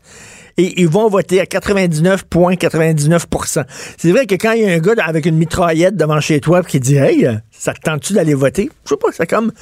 [0.60, 3.64] et ils vont voter à 99,99%
[3.98, 6.62] C'est vrai que quand il y a un gars avec une mitraillette devant chez toi
[6.64, 8.70] qui dit Hey, ça te tente-tu d'aller voter?
[8.84, 9.54] Je sais pas, c'est comme.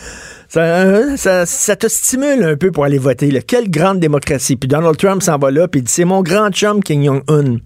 [0.49, 3.29] Ça, ça, ça, te stimule un peu pour aller voter.
[3.45, 4.55] Quelle grande démocratie.
[4.55, 7.57] Puis Donald Trump s'en va là, puis il dit C'est mon grand chum Kim Jong-un.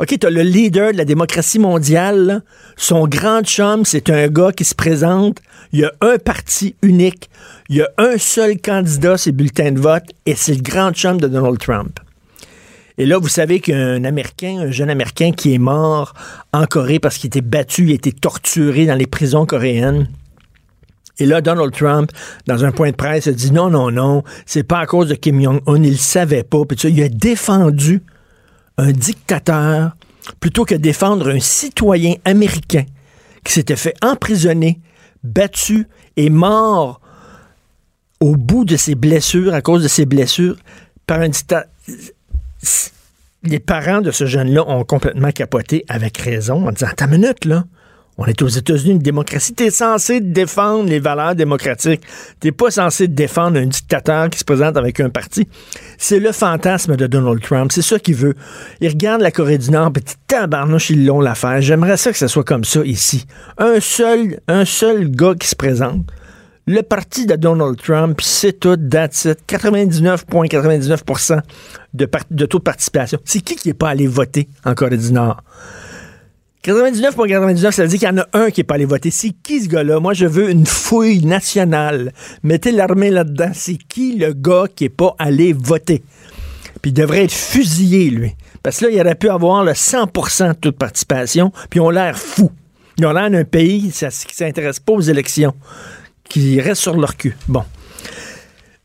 [0.00, 2.42] OK, t'as le leader de la démocratie mondiale.
[2.78, 5.40] Son grand chum, c'est un gars qui se présente.
[5.74, 7.28] Il y a un parti unique.
[7.68, 11.20] Il y a un seul candidat, c'est bulletin de vote, et c'est le grand chum
[11.20, 12.00] de Donald Trump.
[12.96, 16.14] Et là, vous savez qu'un Américain, un jeune Américain qui est mort
[16.54, 20.08] en Corée parce qu'il était battu, il été torturé dans les prisons coréennes.
[21.18, 22.10] Et là, Donald Trump,
[22.46, 25.14] dans un point de presse, a dit non, non, non, c'est pas à cause de
[25.14, 26.64] Kim Jong-un, il le savait pas.
[26.64, 28.02] Puis il a défendu
[28.80, 29.92] un dictateur
[30.40, 32.84] plutôt que défendre un citoyen américain
[33.44, 34.80] qui s'était fait emprisonner,
[35.22, 35.86] battu
[36.16, 37.00] et mort
[38.20, 40.56] au bout de ses blessures, à cause de ses blessures,
[41.06, 41.70] par un dictateur.
[43.42, 47.64] Les parents de ce jeune-là ont complètement capoté avec raison en disant Ta minute, là.
[48.22, 49.54] On est aux États-Unis, une démocratie.
[49.54, 52.02] T'es censé défendre les valeurs démocratiques.
[52.38, 55.48] T'es pas censé défendre un dictateur qui se présente avec un parti.
[55.96, 57.72] C'est le fantasme de Donald Trump.
[57.72, 58.34] C'est ça qu'il veut.
[58.82, 61.62] Il regarde la Corée du Nord, petit tabarnouche, ils l'ont l'affaire.
[61.62, 63.24] J'aimerais ça que ce soit comme ça ici.
[63.56, 66.04] Un seul, un seul gars qui se présente.
[66.66, 69.38] Le parti de Donald Trump, c'est tout, that's it.
[69.48, 71.40] 99,99%
[71.94, 73.18] de, de taux de participation.
[73.24, 75.42] C'est qui qui n'est pas allé voter en Corée du Nord?
[76.64, 79.10] 99,99, ça veut dire qu'il y en a un qui n'est pas allé voter.
[79.10, 79.98] C'est qui ce gars-là?
[79.98, 82.12] Moi, je veux une fouille nationale.
[82.42, 83.50] Mettez l'armée là-dedans.
[83.54, 86.02] C'est qui le gars qui n'est pas allé voter?
[86.82, 88.34] Puis il devrait être fusillé, lui.
[88.62, 91.88] Parce que là, il aurait pu avoir le 100% de taux de participation, puis ont
[91.88, 92.50] l'air fous.
[92.98, 95.54] Ils ont l'air d'un pays qui ne s'intéresse pas aux élections,
[96.28, 97.36] qui reste sur leur cul.
[97.48, 97.64] Bon.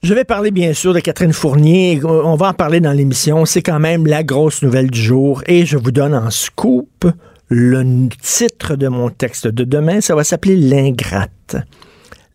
[0.01, 1.99] Je vais parler bien sûr de Catherine Fournier.
[2.05, 3.43] On va en parler dans l'émission.
[3.45, 5.41] C'est quand même la grosse nouvelle du jour.
[5.47, 7.07] Et je vous donne en scoop
[7.49, 10.01] le titre de mon texte de demain.
[10.01, 11.57] Ça va s'appeler L'ingrate.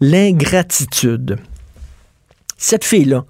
[0.01, 1.39] L'ingratitude.
[2.57, 3.25] Cette fille-là,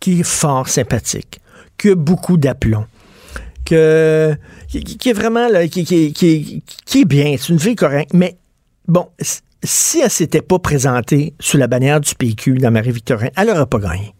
[0.00, 1.40] qui est fort sympathique,
[1.78, 2.86] qui a beaucoup d'aplomb,
[3.64, 6.62] qui, est vraiment qui,
[6.94, 8.36] est bien, c'est une fille correcte, mais
[8.88, 9.08] bon,
[9.62, 13.78] si elle s'était pas présentée sous la bannière du PQ dans Marie-Victorin, elle n'aurait pas
[13.78, 14.14] gagné.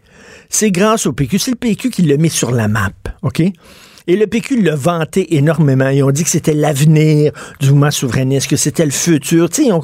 [0.49, 1.39] C'est grâce au PQ.
[1.39, 2.91] C'est le PQ qui l'a mis sur la map,
[3.23, 3.43] OK?
[4.07, 5.89] Et le PQ l'a vanté énormément.
[5.89, 9.49] Ils ont dit que c'était l'avenir du mouvement souverainiste, que c'était le futur.
[9.59, 9.83] Ils ont,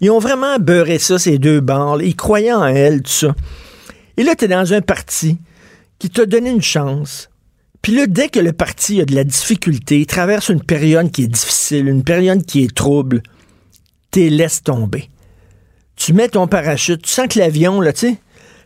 [0.00, 2.00] ils vraiment beurré ça, ces deux bancs.
[2.02, 3.34] Ils croyaient en elle, tout ça.
[4.16, 5.38] Et là, tu es dans un parti
[5.98, 7.30] qui t'a donné une chance,
[7.82, 11.24] Puis là, dès que le parti a de la difficulté, il traverse une période qui
[11.24, 13.22] est difficile, une période qui est trouble,
[14.10, 15.08] t'es laisse tomber.
[15.96, 18.18] Tu mets ton parachute, tu sens que l'avion, là, tu sais,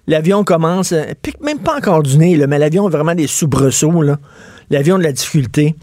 [0.06, 3.26] l'avion commence, euh, pique même pas encore du nez, là, mais l'avion a vraiment des
[3.26, 4.18] soubresauts, là.
[4.70, 5.74] L'avion de la difficulté.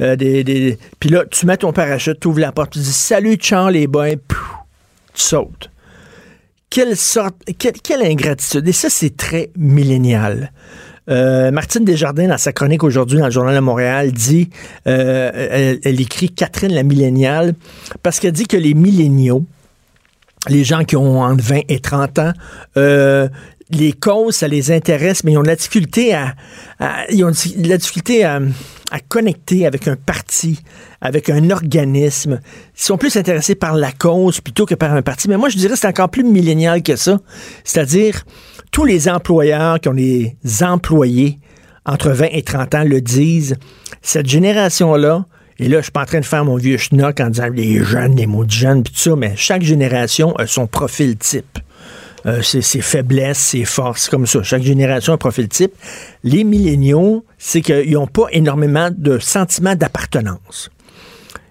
[0.00, 3.74] Euh, Puis là, tu mets ton parachute, tu ouvres la porte, tu dis Salut, Charles
[3.74, 4.52] les Pouf!
[5.14, 5.70] tu sautes.
[6.70, 8.66] Quelle sorte, quelle, quelle ingratitude.
[8.66, 10.52] Et ça, c'est très millénial.
[11.10, 14.48] Euh, Martine Desjardins, dans sa chronique aujourd'hui dans le Journal de Montréal, dit,
[14.86, 17.54] euh, elle, elle écrit Catherine la milléniale,
[18.02, 19.44] parce qu'elle dit que les milléniaux,
[20.48, 22.32] les gens qui ont entre 20 et 30 ans,
[22.76, 23.28] euh,
[23.74, 26.34] les causes, ça les intéresse, mais ils ont la difficulté à,
[29.08, 30.60] connecter avec un parti,
[31.00, 32.40] avec un organisme.
[32.76, 35.28] Ils sont plus intéressés par la cause plutôt que par un parti.
[35.28, 37.18] Mais moi, je dirais que c'est encore plus millénial que ça.
[37.64, 38.22] C'est-à-dire,
[38.70, 41.38] tous les employeurs qui ont des employés
[41.86, 43.56] entre 20 et 30 ans le disent.
[44.02, 45.26] Cette génération-là,
[45.58, 47.82] et là, je suis pas en train de faire mon vieux schnock en disant les
[47.82, 48.82] jeunes, les mots de jeunes,
[49.16, 51.58] mais chaque génération a son profil type.
[52.24, 54.42] Euh, ses, ses faiblesses, ses forces, comme ça.
[54.44, 55.72] Chaque génération a un profil type.
[56.22, 60.70] Les milléniaux, c'est qu'ils n'ont pas énormément de sentiment d'appartenance.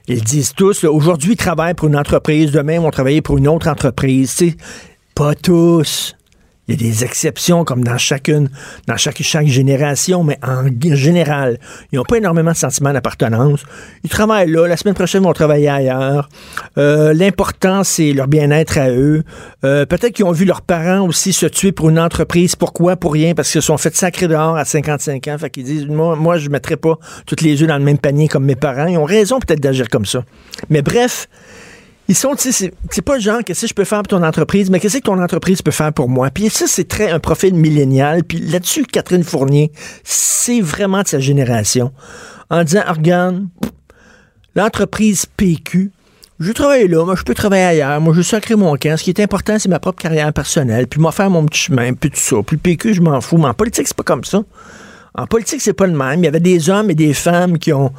[0.07, 3.47] Ils disent tous, aujourd'hui, ils travaillent pour une entreprise, demain, ils vont travailler pour une
[3.47, 4.33] autre entreprise.
[4.35, 4.57] Tu sais,
[5.13, 6.15] pas tous.
[6.71, 8.50] Il y a des exceptions, comme dans chacune,
[8.88, 10.63] dans chaque, chaque génération, mais en
[10.95, 11.59] général,
[11.91, 13.65] ils n'ont pas énormément de sentiment d'appartenance.
[14.06, 16.29] Ils travaillent là, la semaine prochaine, ils vont travailler ailleurs.
[16.77, 19.23] Euh, L'important, c'est leur bien-être à eux.
[19.65, 22.56] Euh, Peut-être qu'ils ont vu leurs parents aussi se tuer pour une entreprise.
[22.56, 22.95] Pourquoi?
[22.95, 25.38] Pour rien, parce qu'ils se sont fait sacrer dehors à 55 ans.
[25.38, 27.97] Fait qu'ils disent, moi, moi je ne mettrai pas toutes les œufs dans le même
[27.97, 28.88] panier comme mes parents.
[28.88, 30.24] Ils ont raison peut-être d'agir comme ça.
[30.69, 31.27] Mais bref,
[32.11, 32.73] ils sont, c'est-
[33.05, 35.21] pas le genre, qu'est-ce que je peux faire pour ton entreprise, mais qu'est-ce que ton
[35.21, 36.29] entreprise peut faire pour moi?
[36.29, 38.23] Puis ça, c'est très un profil millénial.
[38.23, 39.71] Puis là-dessus, Catherine Fournier,
[40.03, 41.91] c'est vraiment de sa génération.
[42.49, 43.45] En disant, Ah, regarde,
[44.55, 45.91] l'entreprise PQ,
[46.39, 48.97] je travaille là, moi je peux travailler ailleurs, moi je sacrer mon camp.
[48.97, 51.93] Ce qui est important, c'est ma propre carrière personnelle, puis moi faire mon petit chemin,
[51.93, 52.37] puis tout ça.
[52.45, 53.37] Puis PQ, je m'en fous.
[53.37, 54.43] Mais en politique, c'est pas comme ça.
[55.13, 56.19] En politique, c'est pas le même.
[56.21, 57.91] Il y avait des hommes et des femmes qui ont,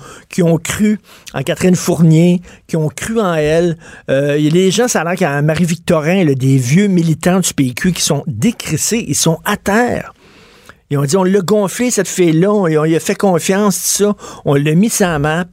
[0.59, 0.99] cru
[1.35, 3.77] en Catherine Fournier, qui ont cru en elle.
[4.09, 7.93] Euh, il y a gens, ça a l'air a Marie-Victorin, des vieux militants du PQ
[7.93, 10.15] qui sont décrissés, ils sont à terre.
[10.89, 14.05] Ils ont dit, on l'a gonflé, cette fille-là, on, on lui a fait confiance, tout
[14.05, 15.45] ça, on l'a mis sur la map.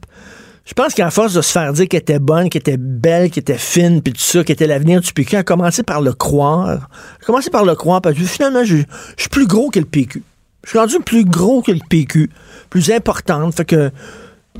[0.64, 3.40] Je pense qu'à force de se faire dire qu'elle était bonne, qu'elle était belle, qu'elle
[3.42, 6.12] était fine, puis tout ça, qu'elle était l'avenir du PQ, elle a commencé par le
[6.12, 6.68] croire.
[6.70, 8.76] Elle a commencé par le croire, parce que finalement, je
[9.16, 10.22] suis plus gros que le PQ.
[10.64, 12.30] Je suis rendu plus gros que le PQ,
[12.68, 13.90] plus importante, fait que...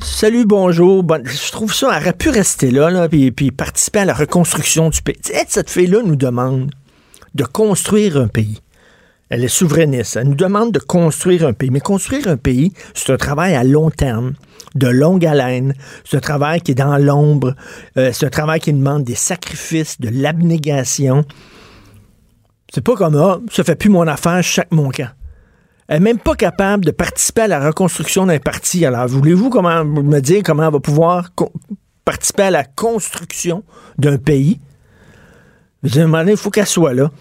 [0.01, 1.03] Salut, bonjour.
[1.03, 5.01] Bon, je trouve ça, elle aurait pu rester là, puis, participer à la reconstruction du
[5.01, 5.19] pays.
[5.47, 6.71] Cette fille-là nous demande
[7.35, 8.61] de construire un pays.
[9.29, 10.15] Elle est souverainiste.
[10.15, 11.69] Elle nous demande de construire un pays.
[11.69, 14.33] Mais construire un pays, c'est un travail à long terme,
[14.75, 15.73] de longue haleine.
[16.03, 17.55] C'est un travail qui est dans l'ombre.
[17.97, 21.25] Euh, c'est un travail qui demande des sacrifices, de l'abnégation.
[22.73, 25.11] C'est pas comme, ah, ça fait plus mon affaire, chaque mon camp.
[25.91, 28.85] Elle n'est même pas capable de participer à la reconstruction d'un parti.
[28.85, 31.31] Alors, voulez-vous comment, me dire comment elle va pouvoir
[32.05, 33.65] participer à la construction
[33.97, 34.61] d'un pays?
[35.83, 37.11] Je donné, il faut qu'elle soit là.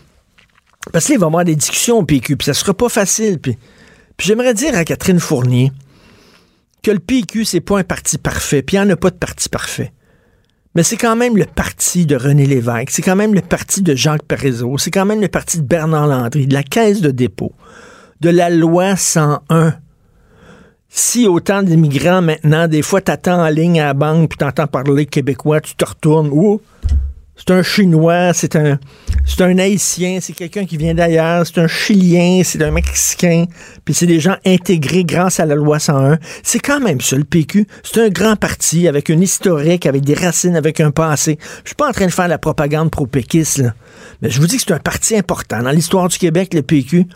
[0.92, 3.40] Parce qu'il va y avoir des discussions au PQ, puis ça sera pas facile.
[3.40, 3.58] Puis,
[4.16, 5.72] puis j'aimerais dire à Catherine Fournier
[6.84, 9.16] que le PQ, c'est pas un parti parfait, puis il n'y en a pas de
[9.16, 9.92] parti parfait.
[10.76, 13.96] Mais c'est quand même le parti de René Lévesque, c'est quand même le parti de
[13.96, 17.52] Jacques Parizeau, c'est quand même le parti de Bernard Landry, de la Caisse de dépôt,
[18.20, 19.74] de la loi 101.
[20.88, 25.06] Si autant d'immigrants maintenant, des fois, t'attends en ligne à la banque, puis t'entends parler
[25.06, 26.60] québécois, tu te retournes, ou
[27.36, 28.78] c'est un Chinois, c'est un,
[29.24, 33.46] c'est un Haïtien, c'est quelqu'un qui vient d'ailleurs, c'est un Chilien, c'est un Mexicain,
[33.84, 36.18] puis c'est des gens intégrés grâce à la loi 101.
[36.42, 37.66] C'est quand même ça, le PQ.
[37.82, 41.38] C'est un grand parti avec une historique, avec des racines, avec un passé.
[41.64, 43.74] Je suis pas en train de faire la propagande pro-péquiste, là.
[44.20, 47.06] Mais je vous dis que c'est un parti important dans l'histoire du Québec, le PQ.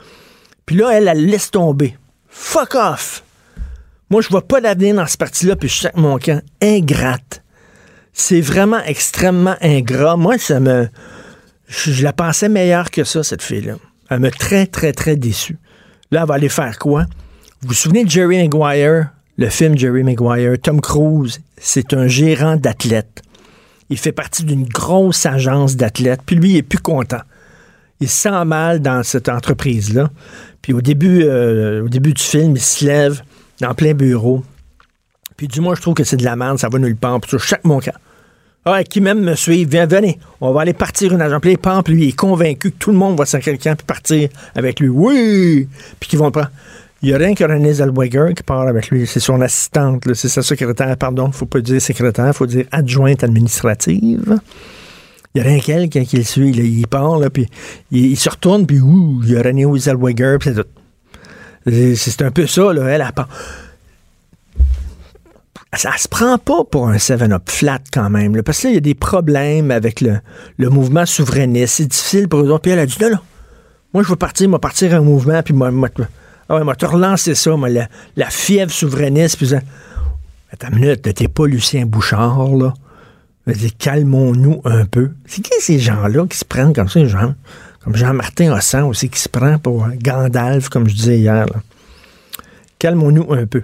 [0.67, 1.97] Puis là, elle, elle laisse tomber.
[2.29, 3.23] Fuck off!
[4.11, 7.43] Moi, je vois pas d'avenir dans ce parti-là, puis je que mon camp ingrate.
[8.13, 10.17] C'est vraiment extrêmement ingrat.
[10.17, 10.89] Moi, ça me.
[11.67, 13.75] Je, je la pensais meilleure que ça, cette fille-là.
[14.11, 15.59] Elle m'a très, très, très déçu.
[16.11, 17.07] Là, elle va aller faire quoi?
[17.63, 20.57] Vous vous souvenez de Jerry Maguire, le film Jerry Maguire?
[20.63, 23.23] Tom Cruise, c'est un gérant d'athlètes.
[23.89, 27.23] Il fait partie d'une grosse agence d'athlètes, puis lui, il est plus content.
[28.01, 30.11] Il se sent mal dans cette entreprise-là.
[30.63, 33.23] Puis au début, euh, au début du film, il se lève
[33.61, 34.45] dans plein bureau.
[35.37, 37.21] Puis du moins, je trouve que c'est de la merde, ça va nulle part.
[37.21, 37.95] Puis sur chaque mon cas.
[38.67, 41.41] Ah, qui même me suit, viens, venez, on va aller partir une agence.
[41.43, 44.29] Puis les lui, il est convaincu que tout le monde va le camp puis partir
[44.55, 44.89] avec lui.
[44.89, 45.69] Oui!
[46.01, 46.51] Puis qu'ils vont le prendre.
[47.03, 49.07] Il y a rien que René Zellweger qui parle avec lui.
[49.07, 50.03] C'est son assistante.
[50.15, 51.31] C'est sa secrétaire, pardon.
[51.31, 54.41] faut pas dire secrétaire, faut dire adjointe administrative.
[55.35, 56.51] Il n'y a rien qu'elle qui, le suit.
[56.51, 57.49] Il parle, puis
[57.91, 60.69] il, se retourne, puis ouh, il y a René Zellweger, puis c'est tout.
[61.97, 62.85] C'est un peu ça, là.
[62.89, 63.29] Elle, elle parle
[65.77, 68.43] ça se prend pas pour un 7-up flat quand même.
[68.43, 70.21] parce que là, il y a des problèmes avec le,
[70.71, 71.75] mouvement souverainiste.
[71.77, 72.63] C'est difficile pour eux autres.
[72.63, 73.19] Puis elle a dit, non, non,
[73.93, 75.89] moi, je veux partir, moi, partir un mouvement, puis moi, moi,
[76.49, 79.37] ah ouais, moi, te relancer ça, moi, la, fièvre souverainiste.
[79.37, 79.61] Puis ça,
[80.53, 82.75] attends une minute, t'es pas Lucien Bouchard, là.
[83.79, 85.11] Calmons-nous un peu.
[85.27, 87.35] C'est qui ces gens-là qui se prennent comme ça, Jean?
[87.83, 91.47] Comme Jean-Martin Hossan aussi, qui se prend pour Gandalf, comme je disais hier.
[92.79, 93.63] Calmons-nous un peu.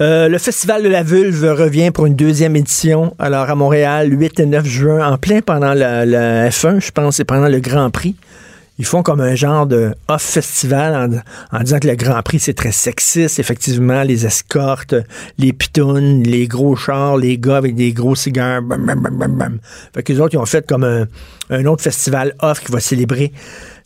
[0.00, 3.14] Euh, le Festival de la Vulve revient pour une deuxième édition.
[3.18, 7.24] Alors, à Montréal, 8 et 9 juin, en plein pendant la, F1, je pense, et
[7.24, 8.14] pendant le Grand Prix.
[8.78, 12.70] Ils font comme un genre de off-festival en, disant que le Grand Prix, c'est très
[12.70, 14.94] sexiste, effectivement, les escortes,
[15.36, 18.62] les pitounes, les gros chars, les gars avec des gros cigares.
[18.62, 19.58] Bam, bam, bam.
[19.92, 21.06] Fait qu'ils autres, ils ont fait comme un,
[21.50, 23.32] un autre festival off qui va célébrer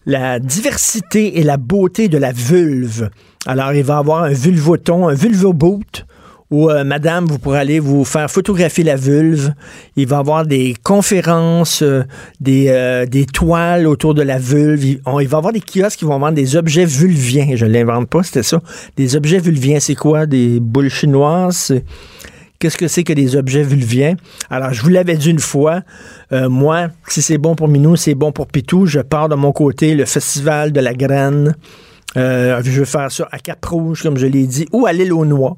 [0.04, 3.08] la diversité et la beauté de la vulve.
[3.46, 6.04] Alors, il va avoir un vulvoton, un vulvoboot,
[6.52, 9.54] où, euh, madame, vous pourrez aller vous faire photographier la vulve.
[9.96, 12.04] Il va y avoir des conférences, euh,
[12.40, 14.84] des, euh, des toiles autour de la vulve.
[14.84, 17.56] Il, va y avoir des kiosques qui vont vendre des objets vulviens.
[17.56, 18.60] Je ne l'invente pas, c'était ça.
[18.98, 20.26] Des objets vulviens, c'est quoi?
[20.26, 21.72] Des boules chinoises?
[22.58, 24.14] Qu'est-ce que c'est que des objets vulviens?
[24.50, 25.80] Alors, je vous l'avais dit une fois,
[26.30, 28.86] moi, si c'est bon pour Minou, c'est bon pour Pitou.
[28.86, 31.56] Je pars de mon côté le Festival de la Graine.
[32.14, 35.56] Je veux faire ça à Cap-Rouge, comme je l'ai dit, ou à l'île aux Noix.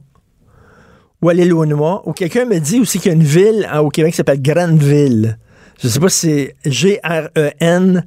[1.25, 2.02] Ou à l'île aux Noix.
[2.04, 4.43] Ou quelqu'un me dit aussi qu'il y a une ville hein, au Québec qui s'appelle
[4.43, 5.38] Granville.
[5.81, 8.02] Je ne sais pas si c'est G-R-E-N-V-I-L,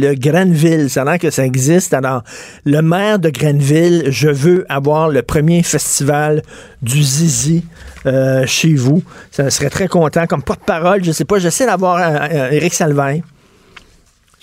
[0.00, 0.90] le Granville.
[0.90, 1.94] Ça a que ça existe.
[1.94, 2.22] Alors,
[2.66, 6.42] le maire de Granville, je veux avoir le premier festival
[6.82, 7.64] du Zizi
[8.04, 9.02] euh, chez vous.
[9.30, 10.26] Ça serait très content.
[10.26, 13.22] Comme porte-parole, je ne sais pas, j'essaie d'avoir euh, Éric Salvaire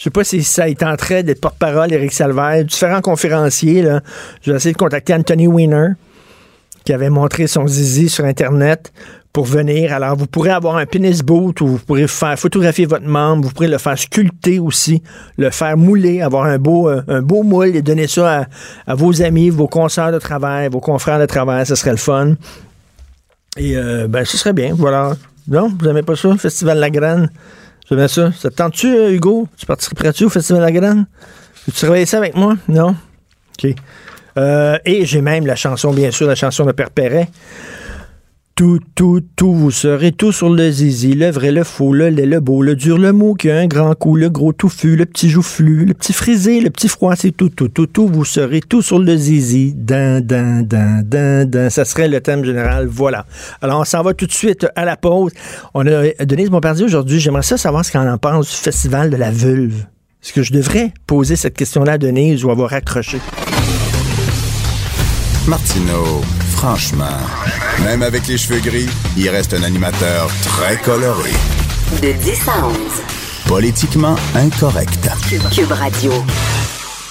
[0.01, 3.83] je sais pas si ça est en train d'être porte-parole, Éric Salvaire, différents conférenciers.
[3.83, 4.01] Là.
[4.41, 5.89] J'ai essayé de contacter Anthony Weiner,
[6.83, 8.91] qui avait montré son zizi sur Internet
[9.33, 9.93] pour venir.
[9.93, 13.53] Alors, vous pourrez avoir un penis boot où vous pourrez faire photographier votre membre, vous
[13.53, 15.01] pourrez le faire sculpter aussi,
[15.37, 18.47] le faire mouler, avoir un beau, euh, un beau moule et donner ça
[18.87, 21.65] à, vos amis, vos consoeurs de travail, vos confrères de travail.
[21.65, 22.35] Ce serait le fun.
[23.57, 24.73] Et, euh, ben, ce serait bien.
[24.73, 25.15] Voilà.
[25.47, 27.29] Non, vous n'aimez pas ça, Festival La Graine?
[27.87, 28.31] C'est ça?
[28.31, 29.47] Ça te tente-tu, euh, Hugo?
[29.57, 31.05] Tu participerais-tu au Festival de la Graine?
[31.65, 32.55] Tu travailles ça avec moi?
[32.69, 32.95] Non?
[33.57, 33.75] OK.
[34.37, 37.29] Euh, et j'ai même la chanson, bien sûr, la chanson de Père Perret.
[38.53, 42.25] Tout, tout, tout, vous serez tout sur le zizi, le vrai, le faux, le lait,
[42.25, 45.05] le beau, le dur, le mou qui a un grand coup, le gros touffu, le
[45.05, 48.59] petit joufflu, le petit frisé, le petit froid, c'est tout, tout, tout, tout, vous serez
[48.59, 49.73] tout sur le zizi.
[49.73, 51.69] Dan, dan, dan, dan, dan.
[51.71, 52.85] Ça serait le thème général.
[52.87, 53.25] Voilà.
[53.61, 55.31] Alors, on s'en va tout de suite à la pause.
[55.73, 57.19] On a Denise Bombardier aujourd'hui.
[57.19, 59.85] J'aimerais ça savoir ce qu'on en pense du Festival de la vulve.
[60.21, 63.17] Est-ce que je devrais poser cette question-là à Denise ou avoir accroché?
[65.47, 66.21] Martineau,
[66.51, 67.17] franchement,
[67.83, 71.31] même avec les cheveux gris, il reste un animateur très coloré.
[72.01, 72.75] De 10 à 11.
[73.47, 75.09] Politiquement incorrect.
[75.51, 76.11] Cube, Radio.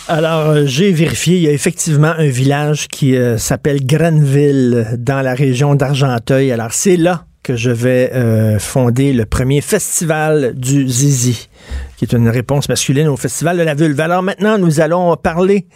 [0.07, 5.23] Alors, euh, j'ai vérifié, il y a effectivement un village qui euh, s'appelle Granville dans
[5.23, 6.53] la région d'Argenteuil.
[6.53, 11.49] Alors, c'est là que je vais euh, fonder le premier festival du Zizi,
[11.97, 13.99] qui est une réponse masculine au festival de la vulve.
[14.00, 15.66] Alors maintenant, nous allons parler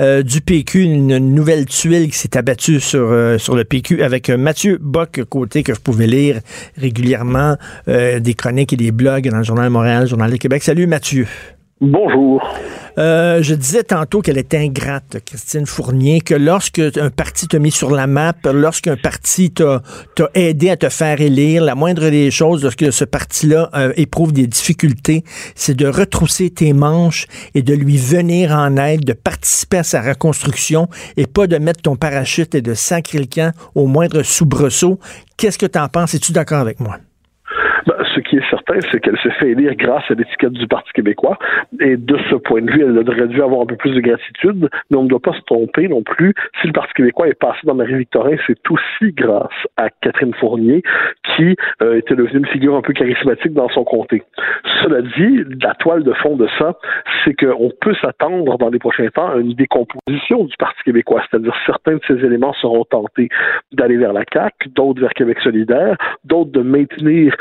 [0.00, 4.30] euh, du PQ, une nouvelle tuile qui s'est abattue sur, euh, sur le PQ avec
[4.30, 6.40] Mathieu Bock, côté que je pouvais lire
[6.76, 10.62] régulièrement des chroniques et des blogs dans le Journal de Montréal, le Journal de Québec.
[10.62, 11.26] Salut Mathieu.
[11.80, 12.46] Bonjour.
[12.98, 17.70] Euh, je disais tantôt qu'elle était ingrate, Christine Fournier, que lorsque un parti t'a mis
[17.70, 19.80] sur la map, lorsqu'un parti t'a
[20.34, 24.46] aidé à te faire élire, la moindre des choses, lorsque ce parti-là euh, éprouve des
[24.46, 29.82] difficultés, c'est de retrousser tes manches et de lui venir en aide, de participer à
[29.82, 34.22] sa reconstruction et pas de mettre ton parachute et de sacrer le camp au moindre
[34.22, 34.98] soubresaut.
[35.38, 36.12] Qu'est-ce que tu en penses?
[36.12, 36.98] Es-tu d'accord avec moi?
[38.14, 41.38] Ce qui est certain, c'est qu'elle s'est fait élire grâce à l'étiquette du Parti québécois.
[41.80, 44.68] Et de ce point de vue, elle aurait dû avoir un peu plus de gratitude,
[44.90, 46.34] mais on ne doit pas se tromper non plus.
[46.60, 50.82] Si le Parti québécois est passé dans Marie-Victorin, c'est aussi grâce à Catherine Fournier,
[51.36, 54.22] qui euh, était devenu une figure un peu charismatique dans son comté.
[54.82, 56.74] Cela dit, la toile de fond de ça,
[57.24, 61.54] c'est qu'on peut s'attendre dans les prochains temps à une décomposition du Parti québécois, c'est-à-dire
[61.66, 63.28] certains de ces éléments seront tentés
[63.72, 67.36] d'aller vers la CAQ, d'autres vers Québec solidaire, d'autres de maintenir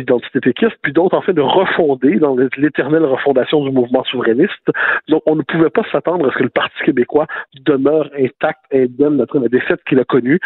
[0.00, 4.70] l'identité péquiste, puis d'autres en fait de refonder dans l'éternelle refondation du mouvement souverainiste.
[5.08, 7.26] Donc on ne pouvait pas s'attendre à ce que le Parti québécois
[7.64, 10.40] demeure intact, indemne après la défaite qu'il a connue.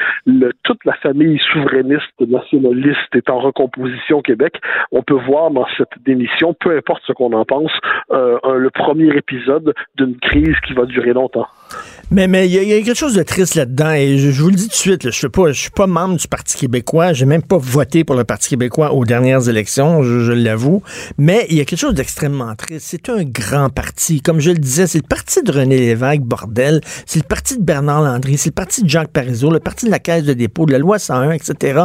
[0.62, 4.60] Toute la famille souverainiste, nationaliste est en recomposition au Québec.
[4.92, 7.72] On peut voir dans cette démission, peu importe ce qu'on en pense,
[8.12, 11.46] euh, le premier épisode d'une crise qui va durer longtemps.
[12.10, 14.64] Mais mais il y, a quelque chose de triste là-dedans et je, vous le dis
[14.64, 18.04] tout de suite, je ne suis pas membre du Parti québécois, j'ai même pas voté
[18.04, 20.82] pour le Parti québécois aux dernières élections, je, l'avoue,
[21.18, 22.86] mais il y a quelque chose d'extrêmement triste.
[22.88, 26.80] C'est un grand parti, comme je le disais, c'est le parti de René Lévesque, bordel,
[27.06, 29.90] c'est le parti de Bernard Landry, c'est le parti de Jacques Parizeau, le parti de
[29.90, 31.84] la Caisse de dépôt, de la loi 101, etc.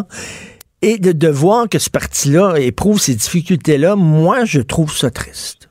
[0.81, 5.69] Et de, voir que ce parti-là éprouve ces difficultés-là, moi, je trouve ça triste.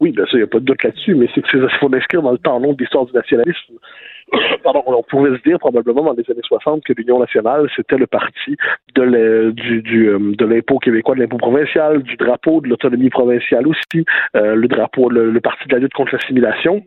[0.00, 2.22] Oui, bien sûr, il n'y a pas de doute là-dessus, mais c'est qu'il faut l'inscrire
[2.22, 3.74] dans le temps long de l'histoire du nationalisme.
[4.62, 8.06] Pardon, on pourrait se dire probablement dans les années 60 que l'Union nationale, c'était le
[8.06, 8.56] parti
[8.94, 14.04] de euh, l'impôt québécois, de l'impôt provincial, du drapeau, de l'autonomie provinciale aussi,
[14.36, 16.82] euh, le drapeau, le, parti de la lutte contre l'assimilation.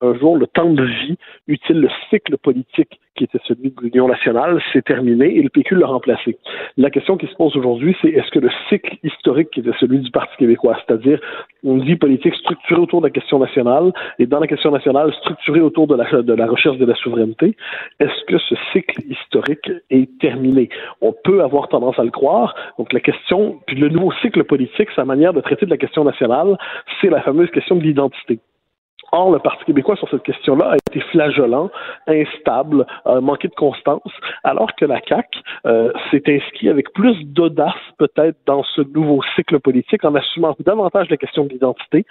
[0.00, 4.08] Un jour, le temps de vie utile, le cycle politique qui était celui de l'Union
[4.08, 6.36] nationale, s'est terminé et le PQ l'a remplacé.
[6.76, 9.98] La question qui se pose aujourd'hui, c'est est-ce que le cycle historique qui était celui
[10.00, 11.18] du Parti québécois, c'est-à-dire
[11.64, 15.60] une vie politique structurée autour de la question nationale et dans la question nationale structurée
[15.60, 17.56] autour de la, de la recherche de la souveraineté,
[18.00, 20.68] est-ce que ce cycle historique est terminé?
[21.00, 22.54] On peut avoir tendance à le croire.
[22.78, 26.04] Donc la question, puis le nouveau cycle politique, sa manière de traiter de la question
[26.04, 26.58] nationale,
[27.00, 28.40] c'est la fameuse question de l'identité.
[29.12, 31.70] Or, le Parti québécois sur cette question-là a été flagellant,
[32.06, 32.86] instable,
[33.20, 34.12] manqué de constance,
[34.44, 39.58] alors que la CAQ euh, s'est inscrit avec plus d'audace peut-être dans ce nouveau cycle
[39.60, 42.04] politique en assumant davantage la question de l'identité,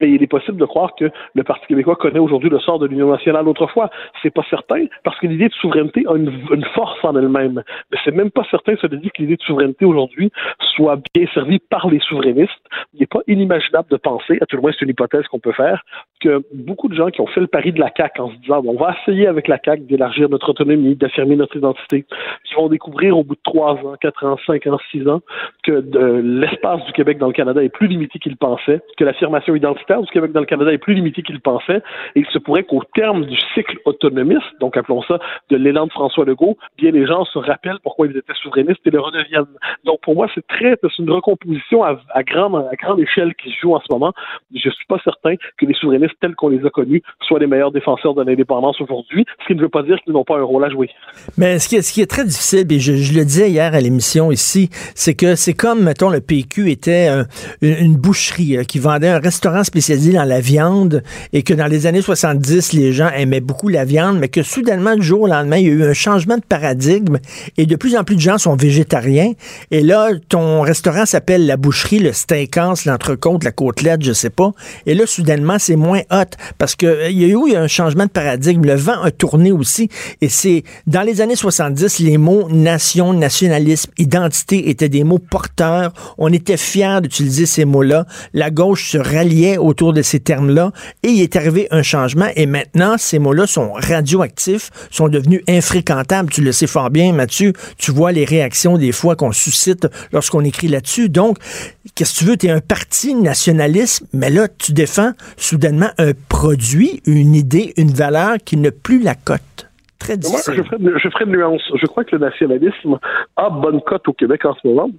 [0.00, 2.86] et il est possible de croire que le Parti québécois connaît aujourd'hui le sort de
[2.86, 3.90] l'Union nationale autrefois.
[4.22, 7.62] C'est pas certain, parce que l'idée de souveraineté a une, force en elle-même.
[7.90, 10.32] Mais c'est même pas certain, veut dire que l'idée de souveraineté aujourd'hui
[10.74, 12.50] soit bien servie par les souverainistes.
[12.94, 15.52] Il n'est pas inimaginable de penser, à tout le moins c'est une hypothèse qu'on peut
[15.52, 15.82] faire,
[16.20, 18.62] que beaucoup de gens qui ont fait le pari de la CAQ en se disant
[18.66, 22.04] on va essayer avec la CAQ d'élargir notre autonomie, d'affirmer notre identité,
[22.44, 25.20] qui vont découvrir au bout de trois ans, quatre ans, cinq ans, six ans,
[25.62, 25.84] que
[26.20, 30.10] l'espace du Québec dans le Canada est plus limité qu'ils pensaient, que l'affirmation identitaire du
[30.10, 31.82] Québec dans le Canada est plus limité qu'il pensait,
[32.14, 35.18] et il se pourrait qu'au terme du cycle autonomiste, donc appelons ça
[35.50, 38.90] de l'élan de François Legault, bien les gens se rappellent pourquoi ils étaient souverainistes et
[38.90, 39.44] le redeviennent.
[39.84, 43.56] Donc pour moi, c'est très, c'est une recomposition à, grande, à grande échelle qui se
[43.60, 44.12] joue en ce moment.
[44.54, 47.72] Je suis pas certain que les souverainistes tels qu'on les a connus soient les meilleurs
[47.72, 50.64] défenseurs de l'indépendance aujourd'hui, ce qui ne veut pas dire qu'ils n'ont pas un rôle
[50.64, 50.90] à jouer.
[51.38, 53.80] Mais ce qui est, ce qui est très difficile, et je, le disais hier à
[53.80, 57.08] l'émission ici, c'est que c'est comme, mettons, le PQ était
[57.60, 61.86] une boucherie euh, qui vendait un restaurant spécialisé dans la viande et que dans les
[61.86, 65.56] années 70, les gens aimaient beaucoup la viande, mais que soudainement, du jour au lendemain,
[65.56, 67.18] il y a eu un changement de paradigme
[67.56, 69.32] et de plus en plus de gens sont végétariens.
[69.72, 74.52] Et là, ton restaurant s'appelle la boucherie, le steakhouse, l'entrecôte, la côtelette, je sais pas.
[74.86, 78.04] Et là, soudainement, c'est moins hot parce que euh, il y a eu un changement
[78.04, 78.64] de paradigme.
[78.64, 79.88] Le vent a tourné aussi.
[80.20, 85.92] Et c'est dans les années 70, les mots nation, nationalisme, identité étaient des mots porteurs.
[86.16, 88.06] On était fiers d'utiliser ces mots-là.
[88.34, 90.70] La gauche se ralliait autour de ces termes-là
[91.02, 96.30] et il est arrivé un changement et maintenant, ces mots-là sont radioactifs, sont devenus infréquentables.
[96.30, 97.52] Tu le sais fort bien, Mathieu.
[97.78, 101.08] Tu vois les réactions des fois qu'on suscite lorsqu'on écrit là-dessus.
[101.08, 101.38] Donc,
[101.94, 102.36] qu'est-ce que tu veux?
[102.36, 107.90] Tu es un parti nationaliste, mais là, tu défends soudainement un produit, une idée, une
[107.90, 109.70] valeur qui n'a plus la cote.
[109.98, 110.54] Très difficile.
[110.54, 111.62] Moi, je ferai, je ferai une nuance.
[111.80, 112.98] Je crois que le nationalisme
[113.36, 114.90] a bonne cote au Québec en ce moment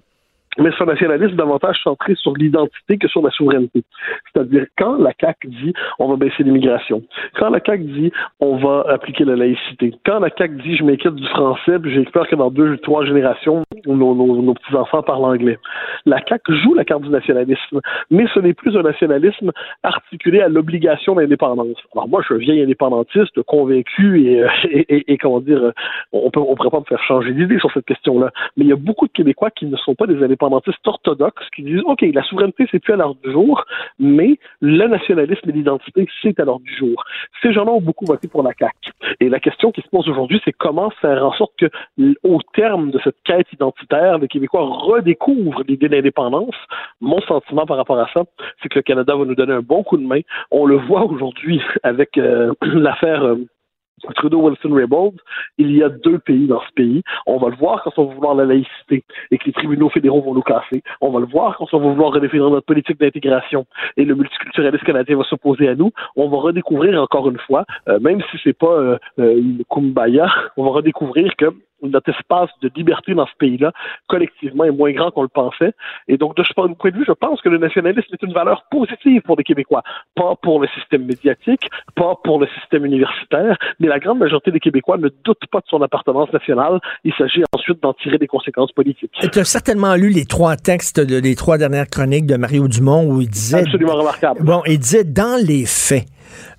[0.58, 3.84] mais c'est un nationalisme davantage centré sur l'identité que sur la souveraineté.
[4.36, 7.04] C'est-à-dire quand la CAQ dit on va baisser l'immigration,
[7.38, 11.16] quand la CAQ dit on va appliquer la laïcité, quand la CAQ dit je m'inquiète
[11.16, 15.58] du français, j'ai peur que dans deux, trois générations, nos, petits-enfants parlent anglais.
[16.06, 17.80] La CAQ joue la carte du nationalisme,
[18.12, 19.52] mais ce n'est plus un nationalisme
[19.84, 21.78] articulé à l'obligation d'indépendance.
[21.94, 24.44] Alors moi, je suis un vieil indépendantiste, convaincu et,
[25.12, 25.72] et, comment dire,
[26.12, 28.32] on peut, on pourrait pas me faire changer d'idée sur cette question-là.
[28.58, 31.64] Mais il y a beaucoup de Québécois qui ne sont pas des indépendantistes orthodoxes qui
[31.64, 33.64] disent OK, la souveraineté, c'est plus à l'heure du jour,
[34.00, 34.25] mais
[34.62, 37.04] le nationalisme et l'identité, c'est à l'heure du jour.
[37.42, 38.92] Ces gens-là ont beaucoup voté pour la CAQ.
[39.20, 41.68] Et la question qui se pose aujourd'hui, c'est comment faire en sorte que,
[42.24, 46.56] au terme de cette quête identitaire, les Québécois redécouvrent l'idée d'indépendance.
[47.02, 48.24] Mon sentiment par rapport à ça,
[48.62, 50.22] c'est que le Canada va nous donner un bon coup de main.
[50.52, 53.24] On le voit aujourd'hui avec euh, l'affaire.
[53.24, 53.36] Euh,
[54.14, 55.20] Trudeau-Wilson-Raybould,
[55.58, 57.02] il y a deux pays dans ce pays.
[57.26, 60.22] On va le voir quand on va vouloir la laïcité et que les tribunaux fédéraux
[60.22, 60.84] vont nous casser.
[61.02, 63.66] On va le voir quand on va vouloir redéfinir notre politique d'intégration
[63.98, 65.92] et le multiculturalisme canadien va s'opposer à nous.
[66.16, 70.28] On va redécouvrir encore une fois, euh, même si c'est pas euh, euh, une kumbaya,
[70.58, 71.46] on va redécouvrir que
[71.82, 73.72] notre espace de liberté dans ce pays-là,
[74.08, 75.74] collectivement, est moins grand qu'on le pensait.
[76.08, 78.66] Et donc, de ce point de vue, je pense que le nationalisme est une valeur
[78.72, 79.84] positive pour les Québécois.
[80.16, 84.60] Pas pour le système médiatique, pas pour le système universitaire, mais la grande majorité des
[84.60, 86.80] Québécois ne doutent pas de son appartenance nationale.
[87.04, 89.12] Il s'agit ensuite d'en tirer des conséquences politiques.
[89.32, 93.22] Tu as certainement lu les trois textes des trois dernières chroniques de Mario Dumont où
[93.22, 93.60] il disait...
[93.60, 94.44] Absolument remarquable.
[94.44, 96.06] Bon, il disait, dans les faits,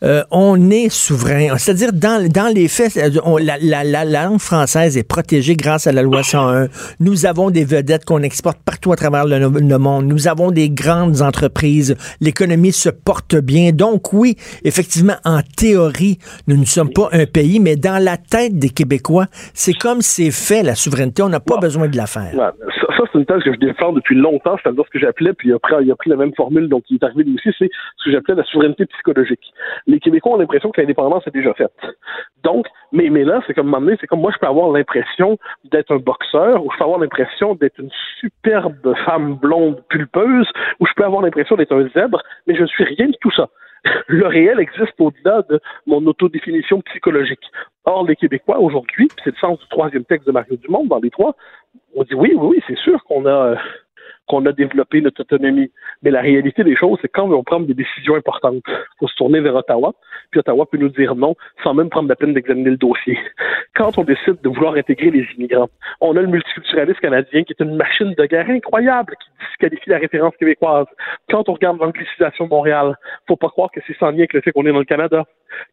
[0.03, 1.57] euh, on est souverain.
[1.59, 5.93] C'est-à-dire, dans, dans les faits, on, la, la, la, langue française est protégée grâce à
[5.93, 6.69] la loi 101.
[7.01, 10.07] Nous avons des vedettes qu'on exporte partout à travers le, le, monde.
[10.07, 11.97] Nous avons des grandes entreprises.
[12.21, 13.73] L'économie se porte bien.
[13.73, 18.59] Donc, oui, effectivement, en théorie, nous ne sommes pas un pays, mais dans la tête
[18.59, 21.23] des Québécois, c'est comme c'est fait, la souveraineté.
[21.23, 22.33] On n'a pas besoin de la faire.
[23.13, 24.57] C'est une thèse que je défends depuis longtemps.
[24.63, 26.85] C'est-à-dire ce que j'appelais, puis il a, pris, il a pris la même formule, donc
[26.91, 29.53] il est arrivé lui aussi, c'est ce que j'appelais la souveraineté psychologique
[29.87, 31.73] les Québécois ont l'impression que l'indépendance est déjà faite.
[32.43, 35.93] Donc, mais, mais là, c'est comme m'amener, c'est comme moi, je peux avoir l'impression d'être
[35.93, 37.91] un boxeur, ou je peux avoir l'impression d'être une
[38.21, 40.49] superbe femme blonde pulpeuse,
[40.81, 43.33] ou je peux avoir l'impression d'être un zèbre, mais je ne suis rien de tout
[43.33, 43.49] ça.
[44.07, 47.45] Le réel existe au-delà de mon autodéfinition psychologique.
[47.85, 51.11] Or, les Québécois, aujourd'hui, c'est le sens du troisième texte de Mario Dumont, dans les
[51.11, 51.35] trois,
[51.95, 53.57] on dit oui, oui, oui, c'est sûr qu'on a...
[54.29, 55.71] Qu'on a développé notre autonomie.
[56.03, 59.15] Mais la réalité des choses, c'est quand on prend des décisions importantes, il faut se
[59.17, 59.93] tourner vers Ottawa,
[60.31, 63.19] puis Ottawa peut nous dire non sans même prendre la peine d'examiner le dossier.
[63.77, 65.69] Quand on décide de vouloir intégrer les immigrants,
[66.01, 69.99] on a le multiculturalisme canadien qui est une machine de guerre incroyable qui disqualifie la
[69.99, 70.87] référence québécoise.
[71.31, 72.97] Quand on regarde l'anglicisation de Montréal,
[73.29, 75.25] faut pas croire que c'est sans lien avec le fait qu'on est dans le Canada.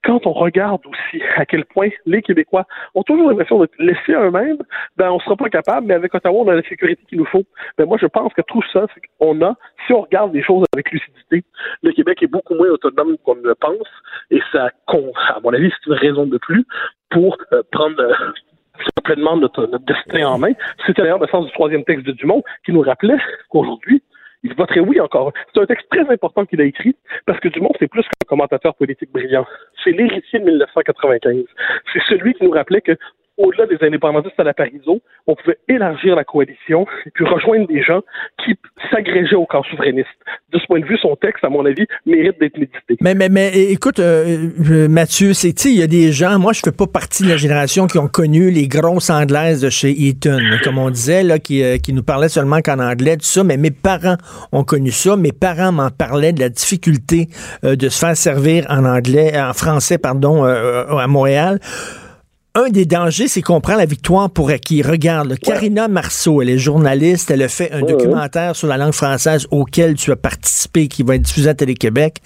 [0.03, 4.57] Quand on regarde aussi à quel point les Québécois ont toujours l'impression de laisser eux-mêmes,
[4.97, 7.43] ben on sera pas capable, mais avec Ottawa, on a la sécurité qu'il nous faut.
[7.77, 9.01] Ben moi, je pense que tout ça, c'est
[9.43, 9.55] a,
[9.85, 11.43] si on regarde les choses avec lucidité,
[11.81, 13.87] le Québec est beaucoup moins autonome qu'on le pense,
[14.31, 16.65] et ça, à mon avis, c'est une raison de plus
[17.09, 18.13] pour euh, prendre euh,
[19.03, 20.53] pleinement notre, notre, destin en main.
[20.85, 23.17] C'était d'ailleurs le sens du troisième texte de Dumont qui nous rappelait
[23.49, 24.03] qu'aujourd'hui,
[24.43, 25.31] il voterait oui encore.
[25.53, 28.75] C'est un texte très important qu'il a écrit parce que Dumont, c'est plus qu'un commentateur
[28.75, 29.45] politique brillant.
[29.83, 31.43] C'est l'héritier de 1995.
[31.93, 32.97] C'est celui qui nous rappelait que
[33.37, 37.81] au-delà des indépendantistes à la Pariso, on pouvait élargir la coalition et puis rejoindre des
[37.81, 38.01] gens
[38.43, 38.55] qui
[38.91, 40.07] s'agrégeaient au camp souverainiste.
[40.51, 42.97] De ce point de vue, son texte, à mon avis, mérite d'être médité.
[43.01, 46.61] Mais, mais, mais écoute, euh, euh Mathieu, c'est, il y a des gens, moi, je
[46.63, 50.39] fais pas partie de la génération qui ont connu les grosses anglaises de chez Eton,
[50.63, 53.57] comme on disait, là, qui, euh, qui nous parlaient seulement qu'en anglais, tout ça, mais
[53.57, 54.17] mes parents
[54.51, 55.15] ont connu ça.
[55.15, 57.27] Mes parents m'en parlaient de la difficulté
[57.63, 61.59] euh, de se faire servir en anglais, en français, pardon, à Montréal
[62.55, 64.83] un des dangers, c'est qu'on prend la victoire pour acquis.
[64.83, 65.37] Regarde, ouais.
[65.37, 69.95] Karina Marceau, elle est journaliste, elle a fait un documentaire sur la langue française auquel
[69.95, 72.17] tu as participé, qui va être diffusé à Télé-Québec,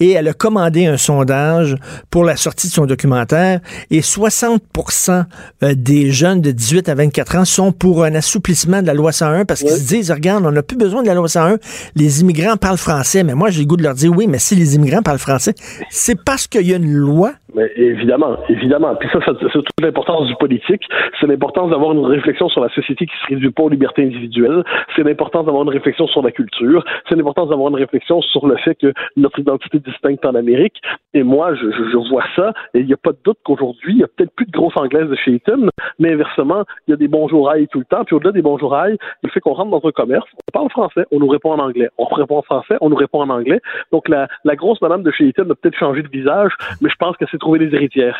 [0.00, 1.76] et elle a commandé un sondage
[2.10, 5.24] pour la sortie de son documentaire, et 60%
[5.62, 9.12] euh, des jeunes de 18 à 24 ans sont pour un assouplissement de la loi
[9.12, 11.58] 101 parce qu'ils se disent, regarde, on n'a plus besoin de la loi 101,
[11.94, 14.56] les immigrants parlent français, mais moi j'ai le goût de leur dire, oui, mais si
[14.56, 15.54] les immigrants parlent français,
[15.90, 17.34] c'est parce qu'il y a une loi.
[17.56, 18.94] Mais évidemment, évidemment.
[18.96, 20.82] Puis ça, c'est toute l'importance du politique.
[21.18, 24.62] C'est l'importance d'avoir une réflexion sur la société qui se réduit pas aux libertés individuelles.
[24.94, 26.84] C'est l'importance d'avoir une réflexion sur la culture.
[27.08, 30.82] C'est l'importance d'avoir une réflexion sur le fait que notre identité est distincte en Amérique.
[31.14, 32.52] Et moi, je, je, vois ça.
[32.74, 34.76] Et il n'y a pas de doute qu'aujourd'hui, il y a peut-être plus de grosses
[34.76, 38.04] anglaises de chez Eton, mais inversement, il y a des bonjours aïe tout le temps.
[38.04, 41.06] Puis au-delà des bonjours aïe, le fait qu'on rentre dans un commerce, on parle français,
[41.10, 41.88] on nous répond en anglais.
[41.96, 43.60] On répond en français, on nous répond en anglais.
[43.92, 46.96] Donc la, la grosse madame de chez Eton a peut-être changé de visage, mais je
[46.96, 48.16] pense que c'est trouver des héritières.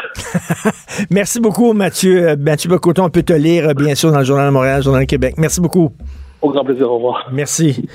[1.10, 2.36] Merci beaucoup, Mathieu.
[2.36, 5.06] Mathieu Bocoton, on peut te lire, bien sûr, dans le Journal de Montréal, Journal de
[5.06, 5.34] Québec.
[5.36, 5.92] Merci beaucoup.
[6.40, 6.88] Au grand plaisir.
[6.88, 7.28] Au revoir.
[7.32, 7.88] Merci.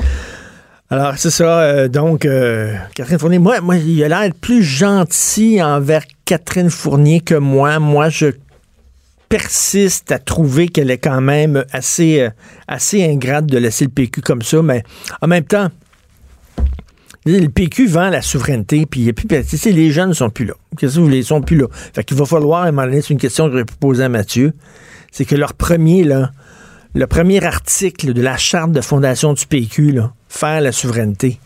[0.90, 1.62] Alors, c'est ça.
[1.62, 7.22] Euh, donc, euh, Catherine Fournier, moi, moi, il a l'air plus gentil envers Catherine Fournier
[7.22, 7.80] que moi.
[7.80, 8.28] Moi, je
[9.30, 12.28] persiste à trouver qu'elle est quand même assez,
[12.68, 14.84] assez ingrate de laisser le PQ comme ça, mais
[15.22, 15.70] en même temps,
[17.26, 19.28] le PQ vend la souveraineté, puis puis
[19.66, 20.54] les jeunes ne sont plus là.
[20.78, 21.68] Qu'est-ce que vous voulez, ils sont plus là.
[21.94, 24.54] Fait qu'il va falloir, à un c'est une question que j'aurais pu poser à Mathieu,
[25.12, 26.32] c'est que leur premier, là,
[26.94, 31.40] le premier article de la charte de fondation du PQ, faire la souveraineté,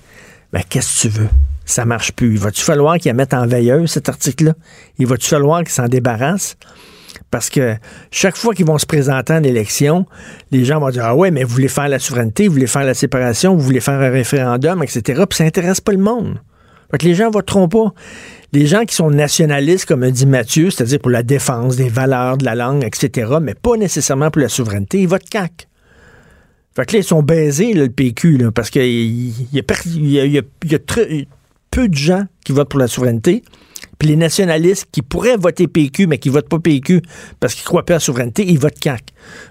[0.53, 1.29] ben qu'est-ce que tu veux?
[1.65, 2.33] Ça marche plus.
[2.33, 4.53] Il va-tu falloir qu'ils la mettent en veilleuse, cet article-là?
[4.97, 6.57] Il va-tu falloir qu'ils s'en débarrassent?
[7.31, 7.75] Parce que
[8.11, 10.05] chaque fois qu'ils vont se présenter en élection,
[10.51, 12.83] les gens vont dire Ah ouais, mais vous voulez faire la souveraineté, vous voulez faire
[12.83, 15.23] la séparation, vous voulez faire un référendum, etc.
[15.29, 16.39] Puis ça n'intéresse pas le monde.
[16.91, 17.93] Fait que les gens voteront pas.
[18.53, 22.45] Les gens qui sont nationalistes, comme dit Mathieu, c'est-à-dire pour la défense des valeurs de
[22.45, 25.67] la langue, etc., mais pas nécessairement pour la souveraineté, ils votent CAC.
[26.75, 30.79] Fait que là, ils sont baisés, le PQ, parce qu'il y, a, y, a,
[31.71, 33.43] peu de gens qui votent pour la souveraineté.
[33.99, 37.01] Puis les nationalistes qui pourraient voter PQ, mais qui votent pas PQ
[37.39, 39.03] parce qu'ils croient pas à la souveraineté, ils votent CAC.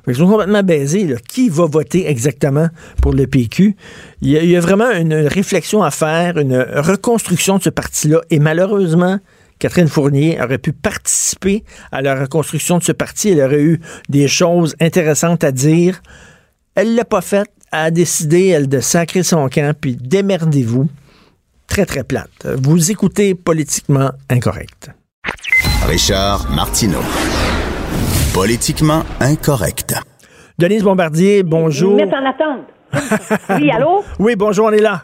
[0.07, 1.15] Ils sont complètement baisés.
[1.29, 2.69] Qui va voter exactement
[3.01, 3.77] pour le PQ?
[4.23, 8.21] Il y, a, vraiment une réflexion à faire, une reconstruction de ce parti-là.
[8.31, 9.19] Et malheureusement,
[9.59, 13.31] Catherine Fournier aurait pu participer à la reconstruction de ce parti.
[13.31, 16.03] Elle aurait eu des choses intéressantes à dire.
[16.75, 17.49] Elle l'a pas fait.
[17.73, 20.89] Elle a décidé, elle, de sacrer son camp, puis démerdez-vous
[21.69, 22.47] très, très plate.
[22.63, 24.91] Vous écoutez Politiquement Incorrect.
[25.87, 27.03] Richard Martineau.
[28.35, 29.95] Politiquement Incorrect.
[30.59, 31.97] Denise Bombardier, bonjour.
[31.97, 33.61] Mettre en attente.
[33.61, 34.03] Oui, allô?
[34.19, 35.03] Oui, bonjour, on est là.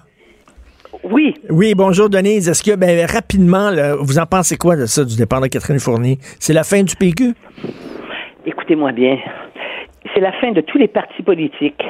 [1.05, 1.35] Oui.
[1.49, 2.49] Oui, bonjour Denise.
[2.49, 5.79] Est-ce que, ben, rapidement, là, vous en pensez quoi de ça, du départ de Catherine
[5.79, 6.19] Fournier?
[6.39, 7.35] C'est la fin du PQ?
[8.47, 9.19] Écoutez-moi bien.
[10.15, 11.83] C'est la fin de tous les partis politiques.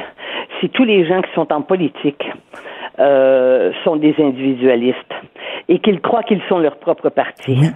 [0.61, 2.23] Si tous les gens qui sont en politique
[3.01, 5.15] euh, sont des individualistes
[5.69, 7.57] et qu'ils croient qu'ils sont leur propre parti.
[7.59, 7.69] Oui.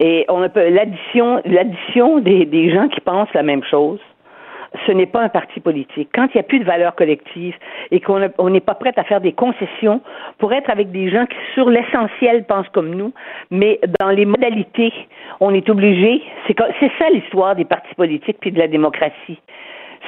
[0.00, 4.00] Et on peut l'addition, l'addition des, des gens qui pensent la même chose,
[4.86, 6.08] ce n'est pas un parti politique.
[6.14, 7.54] Quand il n'y a plus de valeur collective
[7.90, 10.00] et qu'on n'est pas prêt à faire des concessions
[10.38, 13.12] pour être avec des gens qui, sur l'essentiel, pensent comme nous,
[13.50, 14.92] mais dans les modalités,
[15.40, 16.22] on est obligé.
[16.46, 19.38] C'est, c'est ça l'histoire des partis politiques puis de la démocratie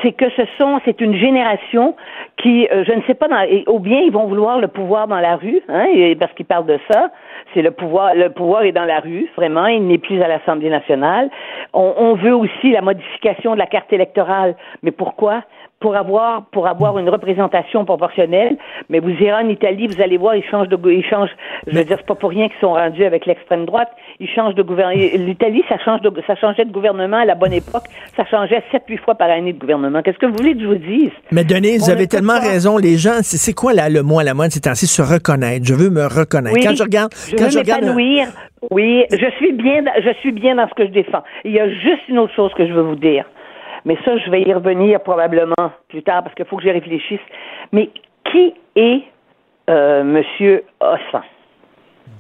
[0.03, 1.97] c'est que ce sont, c'est une génération
[2.37, 5.21] qui, euh, je ne sais pas, dans, ou bien ils vont vouloir le pouvoir dans
[5.21, 5.87] la rue, hein,
[6.19, 7.11] parce qu'ils parlent de ça.
[7.53, 9.67] C'est le pouvoir, le pouvoir est dans la rue, vraiment.
[9.67, 11.31] Il n'est plus à l'Assemblée nationale.
[11.73, 15.43] On, on veut aussi la modification de la carte électorale, mais pourquoi?
[15.81, 18.57] Pour avoir pour avoir une représentation proportionnelle.
[18.89, 21.35] Mais vous irez en Italie, vous allez voir, ils changent de ils changent.
[21.67, 23.91] Je veux dire, c'est pas pour rien qu'ils sont rendus avec l'extrême droite.
[24.21, 25.01] Ils changent de gouvernement.
[25.15, 27.85] L'Italie, ça change de ça changeait de gouvernement à la bonne époque.
[28.17, 30.03] Ça changeait sept huit fois par année de gouvernement.
[30.03, 31.11] Qu'est-ce que vous voulez que je vous dise?
[31.33, 32.79] Mais Denis, vous avez tellement raison.
[32.79, 35.65] Les gens, c'est quoi là, le mot à la mode, c'est ainsi se reconnaître.
[35.65, 36.57] Je veux me reconnaître.
[36.57, 37.85] Oui, quand je regarde, je quand veux je regarde.
[38.71, 41.23] Oui, je suis bien, je suis bien dans ce que je défends.
[41.45, 43.25] Il y a juste une autre chose que je veux vous dire.
[43.85, 47.21] Mais ça, je vais y revenir probablement plus tard parce qu'il faut que j'y réfléchisse.
[47.73, 47.91] Mais
[48.31, 49.03] qui est
[49.69, 51.23] euh, Monsieur Ossan?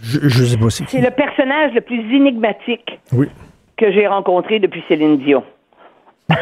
[0.03, 0.85] Je, je sais pas si.
[0.87, 3.29] C'est le personnage le plus énigmatique oui.
[3.77, 5.45] que j'ai rencontré depuis Céline Dion.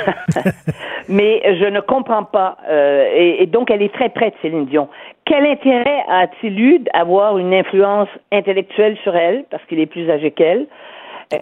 [1.09, 2.57] Mais je ne comprends pas.
[2.69, 4.89] Euh, et, et, donc, elle est très près de Céline Dion.
[5.25, 10.31] Quel intérêt a-t-il eu d'avoir une influence intellectuelle sur elle, parce qu'il est plus âgé
[10.31, 10.67] qu'elle?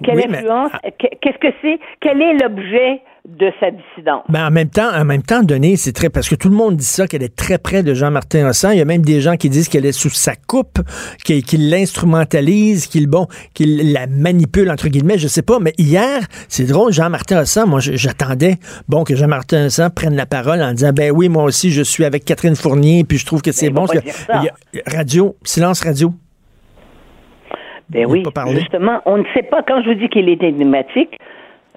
[0.04, 0.70] Quelle Oui, influence?
[0.84, 1.78] mais- Qu'est-ce que c'est?
[2.00, 4.22] Quel est l'objet de sa dissidence?
[4.30, 6.76] Ben, en même temps, en même temps, Denis, c'est très parce que tout le monde
[6.76, 8.72] dit ça qu'elle est très près de Jean-Martin Hossan.
[8.72, 10.78] Il y a même des gens qui disent qu'elle est sous sa coupe,
[11.24, 15.18] qu'il l'instrumentalise, qu'il bon, qu'il la manipule entre guillemets.
[15.18, 17.66] Je sais pas, mais hier, c'est drôle, Jean-Martin Hossan.
[17.68, 18.56] Moi, j'attendais
[18.88, 22.04] bon que Jean-Martin Hossan prenne la parole en disant ben oui, moi aussi, je suis
[22.04, 23.86] avec Catherine Fournier, puis je trouve que c'est va bon.
[23.86, 26.12] que- radio, silence radio.
[27.90, 29.62] Ben oui, pas justement, on ne sait pas.
[29.62, 31.18] Quand je vous dis qu'il est énigmatique,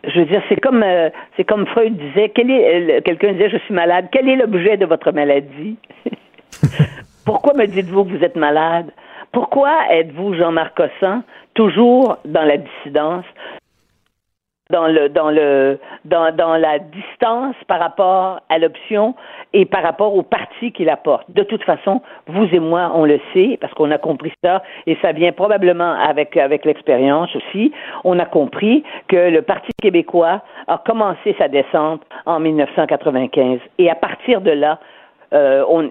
[0.03, 2.29] je veux dire, c'est comme euh, c'est comme Freud disait.
[2.29, 4.07] Quel est euh, quelqu'un disait je suis malade.
[4.11, 5.77] Quel est l'objet de votre maladie?
[7.25, 8.91] Pourquoi me dites-vous que vous êtes malade?
[9.31, 11.23] Pourquoi êtes-vous Jean-Marc Cossan
[11.55, 13.25] toujours dans la dissidence?
[14.73, 19.13] Dans le dans le dans, dans la distance par rapport à l'option
[19.53, 21.29] et par rapport au parti qu'il apporte.
[21.29, 24.97] De toute façon, vous et moi, on le sait parce qu'on a compris ça et
[25.01, 27.71] ça vient probablement avec avec l'expérience aussi.
[28.03, 33.95] On a compris que le Parti québécois a commencé sa descente en 1995 et à
[33.95, 34.79] partir de là,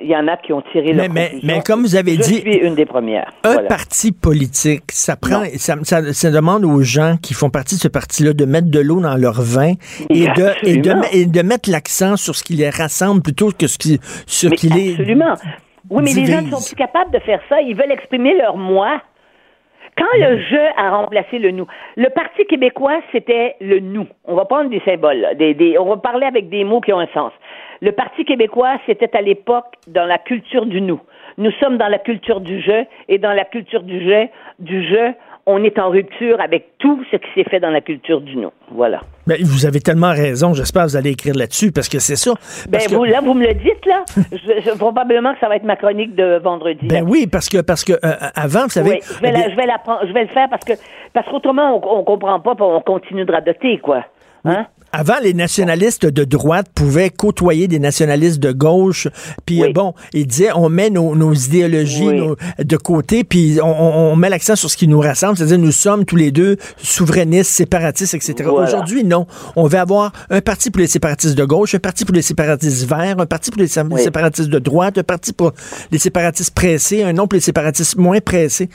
[0.00, 1.46] il y en a qui ont tiré Mais- leur mais- conclusion.
[1.56, 3.30] mais comme vous avez Je dit- suis une des premières.
[3.44, 3.68] Un Voilà.
[3.68, 7.88] parti politique, ça prend, ça, ça, ça demande aux gens qui font partie de ce
[7.88, 9.72] parti-là de mettre de l'eau dans leur vin
[10.10, 13.66] et de, et de, et de mettre l'accent sur ce qui les rassemble plutôt que
[13.66, 14.90] ce qui, sur Mais qui les.
[14.92, 15.34] absolument.
[15.90, 17.60] Oui, mais les gens ne sont plus capables de faire ça.
[17.60, 19.00] Ils veulent exprimer leur moi.
[19.98, 24.06] Quand le je a remplacé le nous, le Parti québécois, c'était le nous.
[24.24, 27.00] On va prendre des symboles, des, des- on va parler avec des mots qui ont
[27.00, 27.32] un sens.
[27.82, 31.00] Le Parti québécois, c'était à l'époque dans la culture du nous.
[31.36, 34.26] Nous sommes dans la culture du je, et dans la culture du je,
[34.60, 35.12] du je,
[35.46, 38.52] on est en rupture avec tout ce qui s'est fait dans la culture du nous.
[38.70, 39.00] Voilà.
[39.26, 40.54] Ben, vous avez tellement raison.
[40.54, 42.34] J'espère que vous allez écrire là-dessus parce que c'est ça.
[42.68, 44.04] Ben que- vous, là, vous me le dites là.
[44.30, 46.86] Je- je- probablement que ça va être ma chronique de vendredi.
[46.86, 48.90] ben oui, parce que parce que euh, avant, vous savez.
[48.90, 50.74] Oui, je vais, la- je vais la je vais le faire parce que
[51.12, 54.04] parce qu'autrement on, on comprend pas, on continue de radoter quoi.
[54.44, 54.66] Hein?
[54.94, 59.08] Avant, les nationalistes de droite pouvaient côtoyer des nationalistes de gauche.
[59.46, 59.72] Puis Oui.
[59.72, 62.18] bon, ils disaient on met nos, nos idéologies Oui.
[62.18, 66.04] nos- de côté, puis on, met l'accent sur ce qui nous rassemble, c'est-à-dire nous sommes
[66.04, 68.34] tous les deux souverainistes, séparatistes, etc.
[68.50, 68.68] Voilà.
[68.68, 69.26] Aujourd'hui, non.
[69.56, 72.86] On veut avoir un parti pour les séparatistes de gauche, un parti pour les séparatistes
[72.86, 74.02] verts, un parti pour les Oui.
[74.02, 75.52] séparatistes de droite, un parti pour
[75.90, 78.68] les séparatistes pressés, un non pour les séparatistes moins pressés.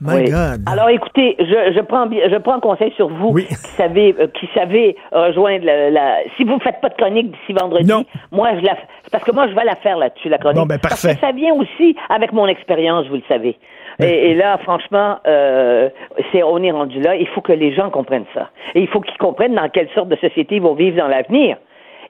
[0.00, 0.30] My Oui.
[0.30, 0.62] God.
[0.66, 3.46] Alors écoutez, je, je prends je prends conseil sur vous Oui.
[3.46, 7.52] qui savez euh, qui savez rejoindre la, la- si vous faites pas de chronique d'ici
[7.52, 8.04] vendredi, Non.
[8.32, 8.76] moi je la
[9.12, 10.58] parce que moi je vais la faire là-dessus la chronique.
[10.58, 11.16] Bon, ben, Parce parfait.
[11.16, 13.56] que ça vient aussi avec mon expérience, vous le savez.
[14.02, 15.90] Et, et là, franchement, euh,
[16.32, 17.16] c'est on est rendu là.
[17.16, 18.48] Il faut que les gens comprennent ça.
[18.74, 21.58] Et il faut qu'ils comprennent dans quelle sorte de société ils vont vivre dans l'avenir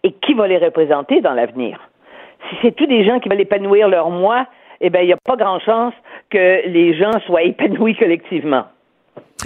[0.04, 1.80] et qui va les représenter dans l'avenir.
[2.48, 4.46] Si c'est tous des gens qui veulent épanouir leur moi,
[4.80, 5.94] eh bien, il n'y a pas grand chance
[6.30, 8.64] que les gens soient épanouis collectivement.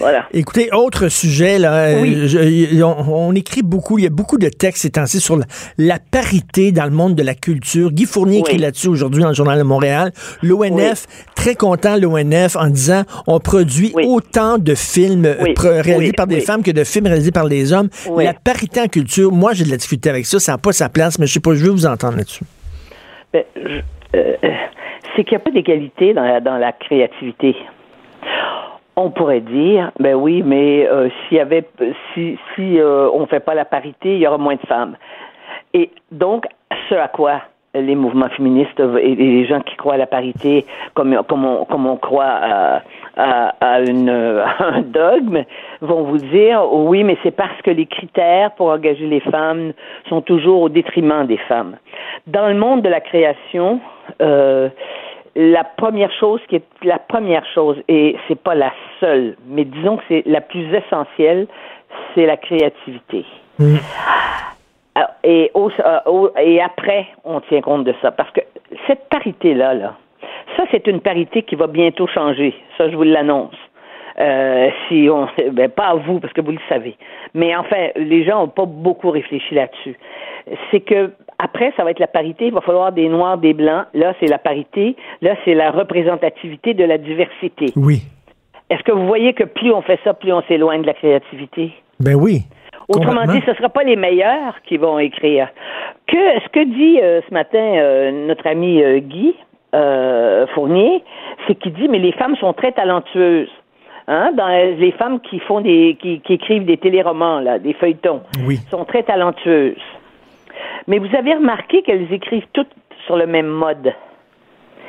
[0.00, 0.24] Voilà.
[0.32, 2.26] Écoutez, autre sujet, là, euh, Oui.
[2.26, 5.44] je- on, on écrit beaucoup, il y a beaucoup de textes ces temps-ci sur la,
[5.78, 7.92] la parité dans le monde de la culture.
[7.92, 10.10] Guy Fournier écrit là-dessus aujourd'hui dans le Journal de Montréal.
[10.42, 16.40] L'ONF, très content, l'ONF, en disant on produit autant de films euh, réalisés par des
[16.40, 17.88] femmes que de films réalisés par des hommes.
[18.16, 20.88] La parité en culture, moi, j'ai de la difficulté avec ça, ça n'a pas sa
[20.88, 22.42] place, mais je sais pas, je veux vous entendre là-dessus.
[23.32, 23.44] Ben,
[24.16, 24.32] euh,
[25.14, 27.56] c'est qu'il n'y a pas d'égalité dans la, créativité.
[28.96, 31.68] On pourrait dire, ben oui, mais euh, s'il y avait,
[32.12, 34.96] si, si euh, on fait pas la parité, il y aura moins de femmes.
[35.72, 36.46] Et donc,
[36.88, 37.42] ce à quoi
[37.74, 42.82] les mouvements féministes et les gens qui croient à la parité, comme, on, croit à,
[43.60, 45.44] un dogme,
[45.80, 49.72] vont vous dire oui, mais c'est parce que les critères pour engager les femmes
[50.08, 51.76] sont toujours au détriment des femmes.
[52.26, 53.80] Dans le monde de la création,
[54.22, 54.68] euh,
[55.36, 59.96] la première chose qui est la première chose et c'est pas la seule, mais disons
[59.96, 61.46] que c'est la plus essentielle,
[62.14, 63.24] c'est la créativité.
[63.58, 64.53] Alors,
[65.24, 68.12] Et, au- euh, au- et après, on tient compte de ça.
[68.12, 68.40] Parce que
[68.86, 69.94] cette parité-là, là,
[70.56, 72.54] ça, c'est une parité qui va bientôt changer.
[72.78, 73.54] Ça, je vous l'annonce.
[74.20, 76.96] Euh, si on, ben, pas à vous, parce que vous le savez.
[77.34, 79.96] Mais enfin, les gens n'ont pas beaucoup réfléchi là-dessus.
[80.70, 82.46] C'est que après, ça va être la parité.
[82.46, 83.86] Il va falloir des noirs, des blancs.
[83.94, 84.94] Là, c'est la parité.
[85.20, 87.66] Là, c'est la représentativité de la diversité.
[87.74, 88.02] Oui.
[88.70, 91.72] Est-ce que vous voyez que plus on fait ça, plus on s'éloigne de la créativité?
[91.98, 92.42] Ben oui.
[92.88, 95.48] Autrement dit, ce ne sera pas les meilleurs qui vont écrire.
[96.06, 99.34] Que ce que dit euh, ce matin euh, notre ami euh, Guy
[100.54, 101.02] Fournier,
[101.46, 103.50] c'est qu'il dit mais les femmes sont très talentueuses.
[104.06, 108.20] Hein, dans les femmes qui font des qui, qui écrivent des téléromans là, des feuilletons,
[108.46, 108.58] Oui.
[108.70, 109.80] sont très talentueuses.
[110.86, 112.70] Mais vous avez remarqué qu'elles écrivent toutes
[113.06, 113.94] sur le même mode.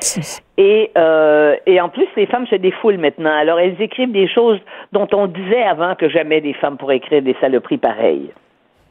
[0.58, 3.36] Et, euh, et en plus, les femmes se défoulent maintenant.
[3.36, 4.60] Alors, elles écrivent des choses
[4.94, 8.32] dont on disait avant que jamais des femmes pourraient écrire des saloperies pareilles.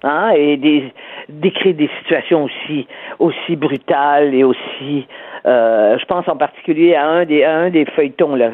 [0.02, 0.32] Hein?
[0.36, 0.92] Et des,
[1.30, 2.86] décrire des situations aussi,
[3.18, 5.06] aussi brutales et aussi.
[5.46, 8.50] euh, je pense en particulier à un des, à un des feuilletons, là.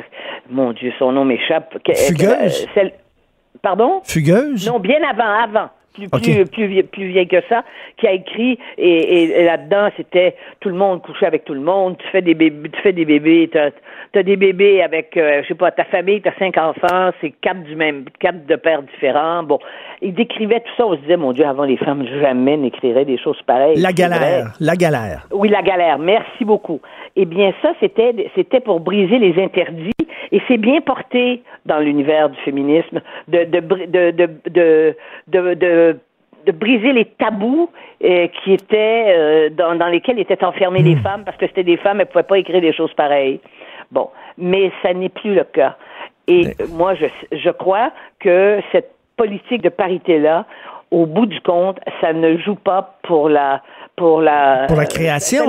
[0.48, 1.76] Mon Dieu, son nom m'échappe.
[1.92, 2.68] Fugueuse?
[2.74, 2.92] celle-
[3.62, 4.00] Pardon?
[4.04, 4.70] Fugueuse?
[4.70, 5.70] Non, bien avant, avant.
[6.08, 6.22] Plus, Ok.
[6.22, 7.64] plus, plus, vie- plus vieille que ça,
[7.96, 11.60] qui a écrit, et, et- et là-dedans, c'était tout le monde couchait avec tout le
[11.60, 13.70] monde, tu fais des bébés, tu fais des bébés, t'as
[14.14, 17.62] as des bébés avec, euh, je sais pas, ta famille, t'as cinq enfants, c'est quatre
[17.64, 19.42] du même, quatre de pères différents.
[19.42, 19.58] Bon,
[20.02, 23.18] il décrivait tout ça, on se disait, mon Dieu, avant les femmes, jamais n'écriraient des
[23.18, 23.76] choses pareilles.
[23.76, 24.52] La galère.
[24.58, 25.26] La galère.
[25.30, 25.98] Oui, la galère.
[25.98, 26.80] Merci beaucoup.
[27.16, 29.92] Eh bien, ça, c'était, c'était pour briser les interdits,
[30.32, 34.94] et c'est bien porté dans l'univers du féminisme de, de, de,
[35.26, 35.94] de,
[36.46, 37.70] de, briser les tabous
[38.02, 41.76] euh, qui étaient euh, dans, dans lesquels étaient enfermées les femmes parce que c'était des
[41.76, 43.40] femmes, elles pouvaient pas écrire des choses pareilles.
[43.90, 44.08] Bon,
[44.38, 45.76] mais ça n'est plus le cas.
[46.26, 50.46] Et moi, je, je crois que cette politique de parité-là,
[50.90, 53.60] au bout du compte, ça ne joue pas pour la
[53.96, 55.44] pour la Pour la création.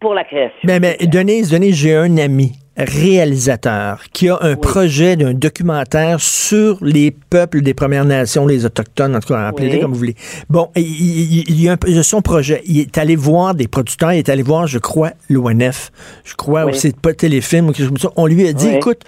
[0.00, 0.56] pour la création.
[0.64, 2.52] Mais, mais Denise, Denise, j'ai un ami
[2.84, 9.14] réalisateur qui a un projet d'un documentaire sur les peuples des Premières Nations, les Autochtones,
[9.16, 9.80] en tout cas, appelez-les Oui.
[9.80, 10.16] comme vous voulez.
[10.48, 12.62] Bon, il, y a a son projet.
[12.66, 15.90] Il est allé voir des producteurs, il est allé voir, je crois, l'ONF,
[16.24, 16.72] je crois, Oui.
[16.72, 18.10] ou c'est pas téléfilm ou quelque chose comme ça.
[18.16, 19.00] On lui a dit, écoute,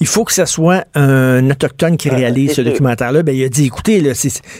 [0.00, 3.22] il faut que ça soit un Autochtone qui réalise c'est ce documentaire-là.
[3.22, 4.02] Ben, il a dit, écoutez,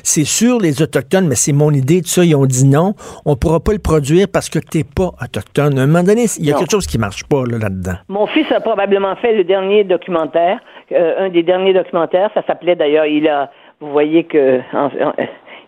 [0.02, 2.24] c'est sûr, les Autochtones, mais c'est mon idée, tout ça.
[2.24, 5.78] Ils ont dit non, on pourra pas le produire parce que t'es pas Autochtone.
[5.78, 6.60] À un moment donné, il y a Non.
[6.60, 7.94] quelque chose qui marche pas là, là-dedans.
[8.08, 10.58] Mon fils a probablement fait le dernier documentaire,
[10.92, 12.30] euh, un des derniers documentaires.
[12.34, 15.14] Ça s'appelait d'ailleurs, il a, vous voyez que, en, en-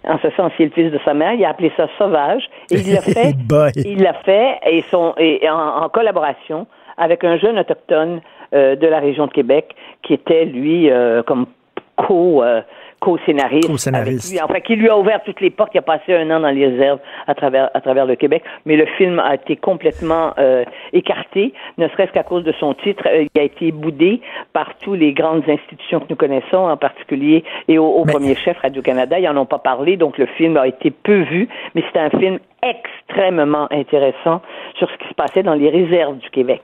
[0.05, 1.33] en ce sens, il est le fils de sa mère.
[1.35, 2.45] Il a appelé ça Sauvage.
[2.71, 3.35] Et il l'a fait.
[3.85, 6.67] Il l'a fait et, son, et en, en collaboration
[6.99, 8.21] avec un jeune autochtone
[8.55, 11.47] euh, de la région de Québec qui était lui euh, comme
[11.97, 12.43] co.
[12.43, 12.61] euh,
[13.03, 13.69] co-scénariste.
[13.69, 14.31] Co-scénariste.
[14.33, 14.45] avec lui.
[14.49, 15.73] Enfin, qui lui a ouvert toutes les portes.
[15.75, 18.43] Il a passé un an dans les réserves à travers, à travers le Québec.
[18.65, 23.03] Mais le film a été complètement euh, écarté, ne serait-ce qu'à cause de son titre.
[23.09, 24.21] Euh, il a été boudé
[24.53, 28.35] par toutes les grandes institutions que nous connaissons, en particulier, et au, au Mais- premier
[28.37, 29.19] chef Radio-Canada.
[29.19, 31.49] Ils n'en ont pas parlé, donc le film a été peu vu.
[31.75, 34.41] Mais c'est un film extrêmement intéressant
[34.79, 36.63] sur ce qui se passait dans les réserves du Québec.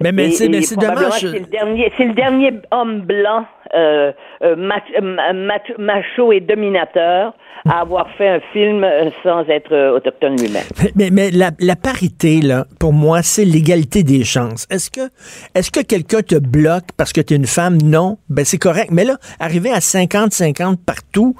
[0.00, 1.12] Mais, mais c'est dommage.
[1.20, 3.44] C'est le dernier, c'est le dernier homme blanc,
[3.74, 4.12] euh,
[4.42, 7.34] euh, euh, mach- macho et dominateur
[7.68, 8.86] à avoir fait un film
[9.24, 10.62] sans être autochtone lui-même.
[10.80, 14.66] Mais, mais, mais la, la parité, là, pour moi, c'est l'égalité des chances.
[14.70, 15.10] Est-ce que,
[15.54, 17.78] est-ce que quelqu'un te bloque parce que tu es une femme?
[17.82, 18.18] Non.
[18.30, 18.90] Ben, c'est correct.
[18.92, 21.34] Mais là, arriver à 50-50 partout,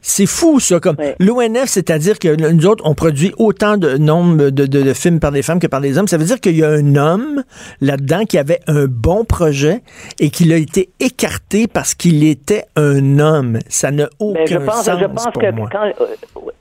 [0.00, 0.78] c'est fou, ça.
[0.80, 5.18] Comme l'ONF, c'est-à-dire que nous autres, on produit autant de nombre de, de- de films
[5.18, 6.08] par des femmes que par des hommes.
[6.08, 7.42] Ça veut dire qu'il y a un homme
[7.80, 9.80] là-dedans qui avait un bon projet
[10.20, 13.58] et qu'il a été écarté parce qu'il était un homme.
[13.68, 15.68] Ça n'a aucun Mais Ben, je pense, sens je pense pour que moi.
[15.70, 16.06] quand, euh,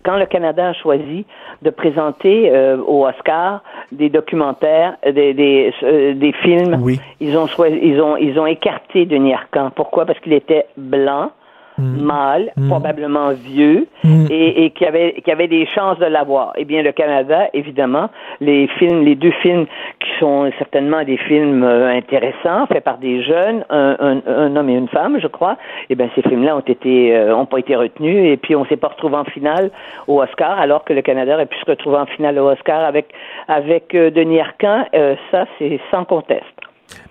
[0.03, 1.25] quand le Canada a choisi
[1.61, 6.99] de présenter euh, au Oscar des documentaires, euh, des, des, euh, des films, Oui.
[7.21, 9.69] ils ont choisi, ils ont, ils ont écarté Denis Arcand.
[9.75, 10.05] Pourquoi?
[10.05, 11.31] Parce qu'il était blanc.
[11.77, 14.25] Mâle, probablement vieux, Mm.
[14.29, 16.53] et, et qui avait qui avait des chances de l'avoir.
[16.57, 18.09] Eh bien, le Canada, évidemment,
[18.41, 19.65] les films, les deux films
[19.99, 24.69] qui sont certainement des films euh, intéressants, faits par des jeunes, un, un, un homme
[24.69, 25.55] et une femme, je crois.
[25.89, 28.77] Eh bien, ces films-là ont été euh, ont pas été retenus, et puis on s'est
[28.77, 29.71] pas retrouvé en finale
[30.07, 33.07] au Oscar, alors que le Canada aurait pu se retrouver en finale au Oscar avec
[33.47, 34.85] avec euh, Denis Arcand.
[34.95, 36.43] Euh, ça, c'est sans conteste.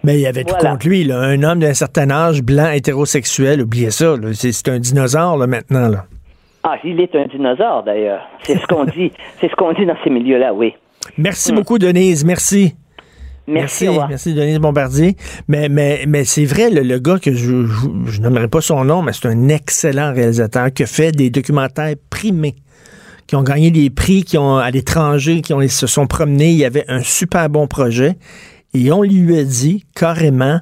[0.05, 0.71] Mais il y avait tout Voilà.
[0.71, 1.19] contre lui, là.
[1.21, 4.15] Un homme d'un certain âge, blanc, hétérosexuel, oubliez ça.
[4.35, 5.89] C'est un dinosaure, là, maintenant.
[5.89, 6.07] Là.
[6.65, 8.23] Ah, il est un dinosaure d'ailleurs.
[8.45, 9.11] C'est ce qu'on dit.
[9.41, 10.75] C'est ce qu'on dit dans ces milieux-là, oui.
[11.19, 12.25] Merci beaucoup, Denise.
[12.25, 12.75] Merci.
[13.49, 13.89] Merci.
[13.89, 14.09] revoir.
[14.09, 15.17] merci, Denise Bombardier.
[15.49, 18.85] Mais, mais, mais c'est vrai, le, le gars que je, je, je nommerai pas son
[18.85, 22.55] nom, mais c'est un excellent réalisateur qui a fait des documentaires primés,
[23.27, 26.51] qui ont gagné des prix, qui ont à l'étranger, qui ont, se sont promenés.
[26.51, 28.15] Il y avait un super bon projet.
[28.75, 30.61] Et on lui a dit carrément,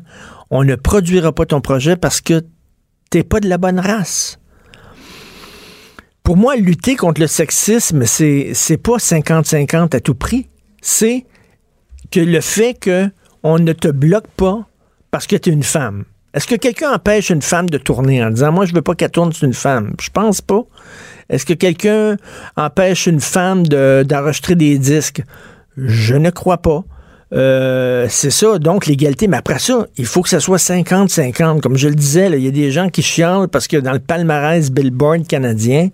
[0.50, 2.42] on ne produira pas ton projet parce que
[3.10, 4.38] t'es pas de la bonne race.
[6.22, 10.48] Pour moi, lutter contre le sexisme, c'est, c'est pas 50-50 à tout prix.
[10.80, 11.26] C'est
[12.10, 13.08] que le fait que
[13.42, 14.66] on ne te bloque pas
[15.10, 16.04] parce que tu es une femme.
[16.34, 19.10] Est-ce que quelqu'un empêche une femme de tourner en disant moi je veux pas qu'elle
[19.10, 19.94] tourne sur une femme?
[20.00, 20.62] Je pense pas.
[21.28, 22.16] Est-ce que quelqu'un
[22.56, 25.22] empêche une femme de- d'enregistrer des disques?
[25.76, 26.84] Je ne crois pas.
[27.32, 29.28] Euh, c'est ça, donc l'égalité.
[29.28, 31.60] Mais après ça, il faut que ça soit 50-50.
[31.60, 34.00] Comme je le disais, il y a des gens qui chialent parce que dans le
[34.00, 35.88] palmarès Billboard canadien,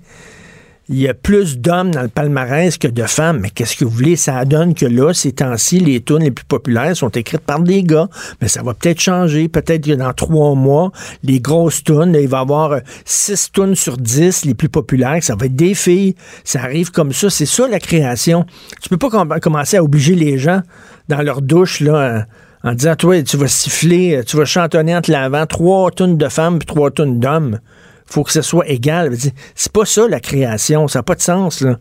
[0.88, 3.40] il y a plus d'hommes dans le palmarès que de femmes.
[3.40, 4.14] Mais qu'est-ce que vous voulez?
[4.16, 7.82] Ça donne que là, ces temps-ci, les tunes les plus populaires sont écrites par des
[7.82, 8.08] gars.
[8.40, 9.48] Mais ça va peut-être changer.
[9.48, 10.92] Peut-être que dans trois mois,
[11.24, 15.22] les grosses tunes, il va y avoir euh, six tunes sur dix, les plus populaires.
[15.22, 16.14] Ça va être des filles.
[16.44, 17.30] Ça arrive comme ça.
[17.30, 18.46] C'est ça, la création.
[18.80, 20.60] Tu peux pas com- commencer à obliger les gens
[21.08, 22.26] dans leur douche, là,
[22.62, 26.28] en disant, toi, tu vas siffler, euh, tu vas chantonner entre l'avant trois tunes de
[26.28, 27.58] femmes puis trois tunes d'hommes
[28.06, 29.16] faut que ce soit égal.
[29.54, 31.60] C'est pas ça la création, ça n'a pas de sens.
[31.60, 31.78] Là.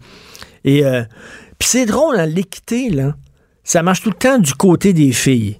[0.64, 1.04] Et euh,
[1.60, 3.16] puis c'est drôle, hein, l'équité, là,
[3.64, 5.60] ça marche tout le temps du côté des filles.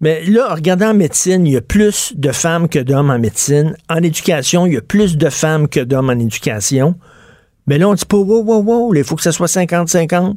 [0.00, 3.76] Mais là, regardant en médecine, il y a plus de femmes que d'hommes en médecine.
[3.88, 6.96] En éducation, il y a plus de femmes que d'hommes en éducation.
[7.68, 10.34] Mais là, on dit pas, wow, wow, wow, il faut que ça soit 50-50.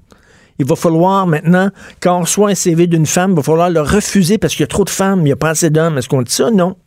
[0.59, 3.81] Il va falloir maintenant, quand on reçoit un CV d'une femme, il va falloir le
[3.81, 5.97] refuser parce qu'il y a trop de femmes, il n'y a pas assez d'hommes.
[5.97, 6.51] Est-ce qu'on dit ça?
[6.51, 6.77] Non.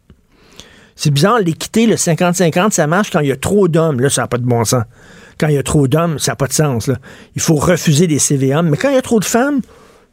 [1.00, 4.00] C'est bizarre, l'équité, le 50-50, ça marche quand il y a trop d'hommes.
[4.00, 4.82] Là, ça n'a pas de bon sens.
[5.38, 6.90] Quand il y a trop d'hommes, ça n'a pas de sens.
[7.36, 8.70] Il faut refuser des CV hommes.
[8.70, 9.60] Mais quand il y a trop de femmes,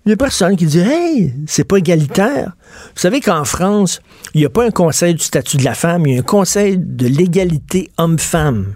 [0.05, 2.55] il n'y a personne qui dit Hey, c'est pas égalitaire.
[2.93, 3.99] Vous savez qu'en France,
[4.35, 6.23] il n'y a pas un conseil du statut de la femme, il y a un
[6.23, 8.75] conseil de l'égalité homme-femme.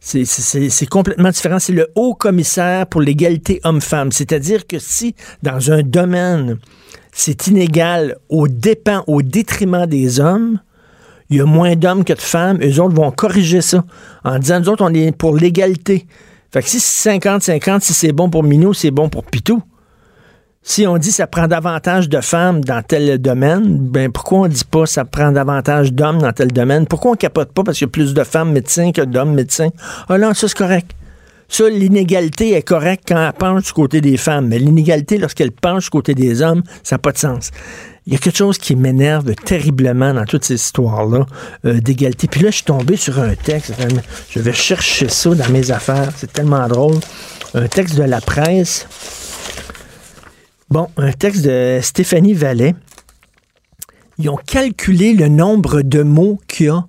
[0.00, 1.58] C'est complètement différent.
[1.58, 4.12] C'est le haut commissaire pour l'égalité homme-femme.
[4.12, 6.58] C'est-à-dire que si, dans un domaine,
[7.10, 10.60] c'est inégal au dépens, au détriment des hommes,
[11.30, 13.84] il y a moins d'hommes que de femmes, eux autres vont corriger ça
[14.24, 16.06] en disant, nous autres, on est pour l'égalité.
[16.52, 19.62] Fait que si c'est 50-50, si c'est bon pour Minou, c'est bon pour Pitou.
[20.62, 24.64] Si on dit ça prend davantage de femmes dans tel domaine, ben pourquoi on dit
[24.64, 26.86] pas ça prend davantage d'hommes dans tel domaine?
[26.86, 29.68] Pourquoi on capote pas parce qu'il y a plus de femmes médecins que d'hommes médecins?
[30.08, 30.90] Ah non, ça c'est correct.
[31.48, 35.84] Ça, l'inégalité est correcte quand elle penche du côté des femmes, mais l'inégalité, lorsqu'elle penche
[35.84, 37.52] du côté des hommes, ça n'a pas de sens.
[38.06, 41.26] Il y a quelque chose qui m'énerve terriblement dans toutes ces histoires-là
[41.64, 42.28] euh, d'égalité.
[42.28, 43.74] Puis là, je suis tombé sur un texte.
[44.30, 46.12] Je vais chercher ça dans mes affaires.
[46.16, 47.00] C'est tellement drôle.
[47.54, 48.86] Un texte de la presse.
[50.70, 52.76] Bon, un texte de Stéphanie Vallet.
[54.18, 56.86] Ils ont calculé le nombre de mots qu'il y a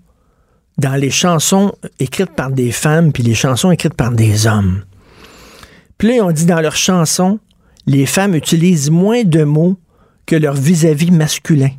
[0.77, 4.83] dans les chansons écrites par des femmes puis les chansons écrites par des hommes.
[5.97, 7.39] Puis là, on dit dans leurs chansons,
[7.87, 9.77] les femmes utilisent moins de mots
[10.27, 11.71] que leur vis-à-vis masculin.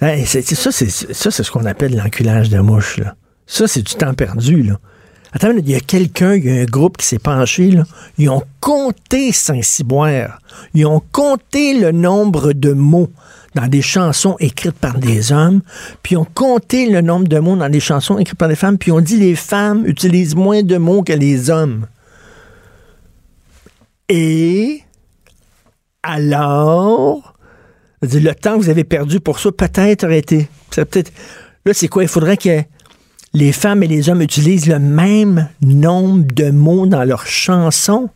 [0.00, 2.98] c'est, ça, c'est, ce qu'on appelle l'enculage de mouche.
[2.98, 3.16] Là.
[3.46, 4.62] Ça, c'est du temps perdu.
[4.62, 4.78] Là.
[5.32, 7.84] Attends, il y a quelqu'un, il y a un groupe qui s'est penché, là.
[8.18, 10.38] Ils ont compté Saint-Cyboire.
[10.74, 13.10] Ils ont compté le nombre de mots
[13.56, 15.62] dans des chansons écrites par des hommes,
[16.02, 18.78] puis ils ont compté le nombre de mots dans des chansons écrites par des femmes,
[18.78, 21.86] puis ont dit les femmes utilisent moins de mots que les hommes.
[24.08, 24.83] Et
[26.04, 27.34] alors,
[28.02, 30.48] le temps que vous avez perdu pour ça, peut-être aurait été.
[30.76, 32.02] Là, c'est quoi?
[32.02, 32.60] Il faudrait que
[33.32, 38.10] les femmes et les hommes utilisent le même nombre de mots dans leurs chansons.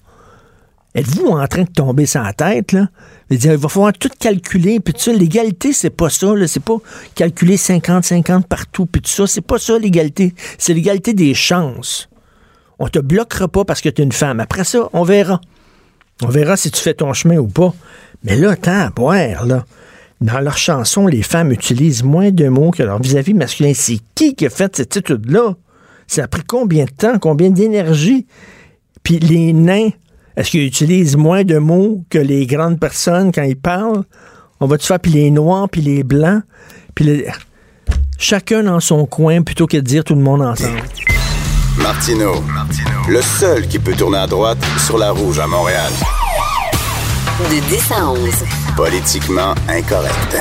[0.95, 2.89] Êtes-vous en train de tomber sans tête, là?
[3.31, 5.13] il va falloir tout calculer, puis tout ça.
[5.13, 6.47] L'égalité, c'est pas ça, là.
[6.47, 6.77] C'est pas
[7.15, 9.27] calculer 50-50 partout, puis tout ça.
[9.27, 10.35] C'est pas ça, l'égalité.
[10.59, 12.09] C'est l'égalité des chances.
[12.79, 14.41] On te bloquera pas parce que tu es une femme.
[14.41, 15.41] Après ça, on verra.
[16.23, 17.75] On verra si tu fais ton chemin ou pas.
[18.25, 19.65] Mais là, tant à boire, là.
[20.21, 23.73] Dans leurs chansons, les femmes utilisent moins de mots que leur vis-à-vis masculin.
[23.73, 25.55] C'est qui qui a fait cette étude-là?
[26.09, 28.27] Ça a pris combien de temps, combien d'énergie?
[29.05, 29.91] Puis les nains,
[30.37, 34.03] est-ce qu'ils utilisent moins de mots que les grandes personnes quand ils parlent?
[34.59, 36.43] On va-tu faire, puis les noirs, puis les blancs,
[36.97, 37.23] puis
[38.19, 40.83] chacun dans son coin plutôt que de dire tout le monde ensemble.
[41.79, 42.43] Martino,
[43.09, 45.91] le seul qui peut tourner à droite sur la rouge à Montréal.
[47.51, 48.19] De 10 à 11.
[48.77, 50.37] Politiquement incorrect.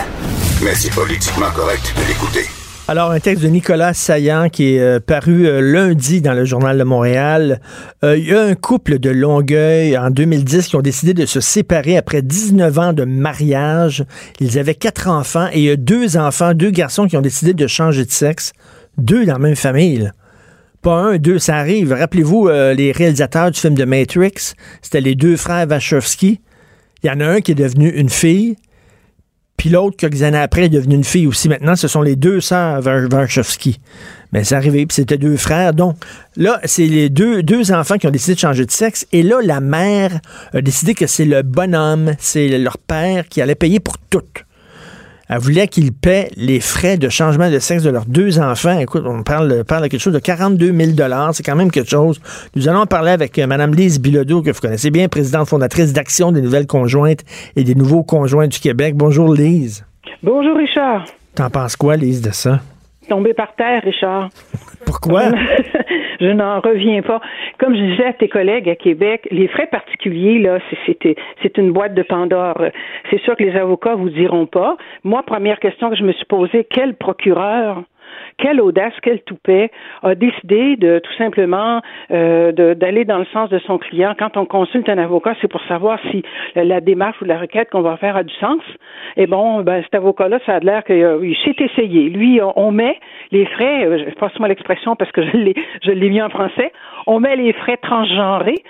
[0.63, 2.47] Mais c'est politiquement correct de l'écouter.
[2.89, 6.77] Alors, un texte de Nicolas Saillant qui est euh, paru euh, lundi dans le Journal
[6.77, 7.59] de Montréal.
[8.03, 11.41] Euh, il y a un couple de Longueuil en 2010 qui ont décidé de se
[11.41, 14.05] séparer après 19 ans de mariage.
[14.39, 17.53] Ils avaient quatre enfants et il y a deux enfants, deux garçons qui ont décidé
[17.53, 18.53] de changer de sexe.
[18.97, 20.11] Deux dans la même famille.
[20.81, 21.91] Pas un, deux, ça arrive.
[21.93, 24.53] Rappelez-vous les réalisateurs du film de Matrix.
[24.81, 26.39] C'était les deux frères Wachowski.
[27.03, 28.55] Il y en a un qui est devenu une fille,
[29.57, 31.49] puis l'autre, quelques années après, est devenue une fille aussi.
[31.49, 33.79] Maintenant, ce sont les deux sœurs Warshawski.
[34.31, 35.73] Mais c'est arrivé, puis c'était deux frères.
[35.73, 35.97] Donc,
[36.35, 39.07] là, c'est les deux, deux enfants qui ont décidé de changer de sexe.
[39.11, 40.19] Et là, la mère
[40.53, 44.21] a décidé que c'est le bonhomme, c'est leur père qui allait payer pour tout.
[45.29, 48.79] Elle voulait qu'ils paient les frais de changement de sexe de leurs deux enfants.
[48.79, 50.91] Écoute, on parle, parle de quelque chose de 42 000
[51.33, 52.21] C'est quand même quelque chose.
[52.55, 56.31] Nous allons parler avec euh, Mme Lise Bilodeau, que vous connaissez bien, présidente fondatrice d'Action
[56.31, 57.25] des nouvelles conjointes
[57.57, 58.95] et des nouveaux conjoints du Québec.
[58.95, 59.85] Bonjour, Lise.
[60.23, 61.03] Bonjour, Richard.
[61.35, 62.61] T'en penses quoi, Lise, de ça?
[63.07, 64.29] Tombé par terre, Richard.
[64.85, 65.23] Pourquoi?
[66.19, 67.21] je n'en reviens pas.
[67.57, 70.59] Comme je disais à tes collègues à Québec, les frais particuliers, là,
[71.41, 72.61] c'est une boîte de Pandore.
[73.09, 74.77] C'est sûr que les avocats vous diront pas.
[75.03, 77.83] Moi, première question que je me suis posée, quel procureur
[78.37, 79.71] quelle audace, quel toupet
[80.03, 81.81] a décidé de tout simplement
[82.11, 84.13] euh, d'aller dans le sens de son client.
[84.17, 86.23] Quand on consulte un avocat, c'est pour savoir si
[86.55, 88.61] la démarche ou la requête qu'on va faire a du sens.
[89.15, 92.09] Et bon, ben, cet avocat-là, ça a l'air qu'il euh, s'est essayé.
[92.09, 92.99] Lui, on met
[93.31, 96.71] les frais, euh, passe-moi l'expression parce que je l'ai, je l'ai mis en français,
[97.07, 98.63] on met les frais transgenrés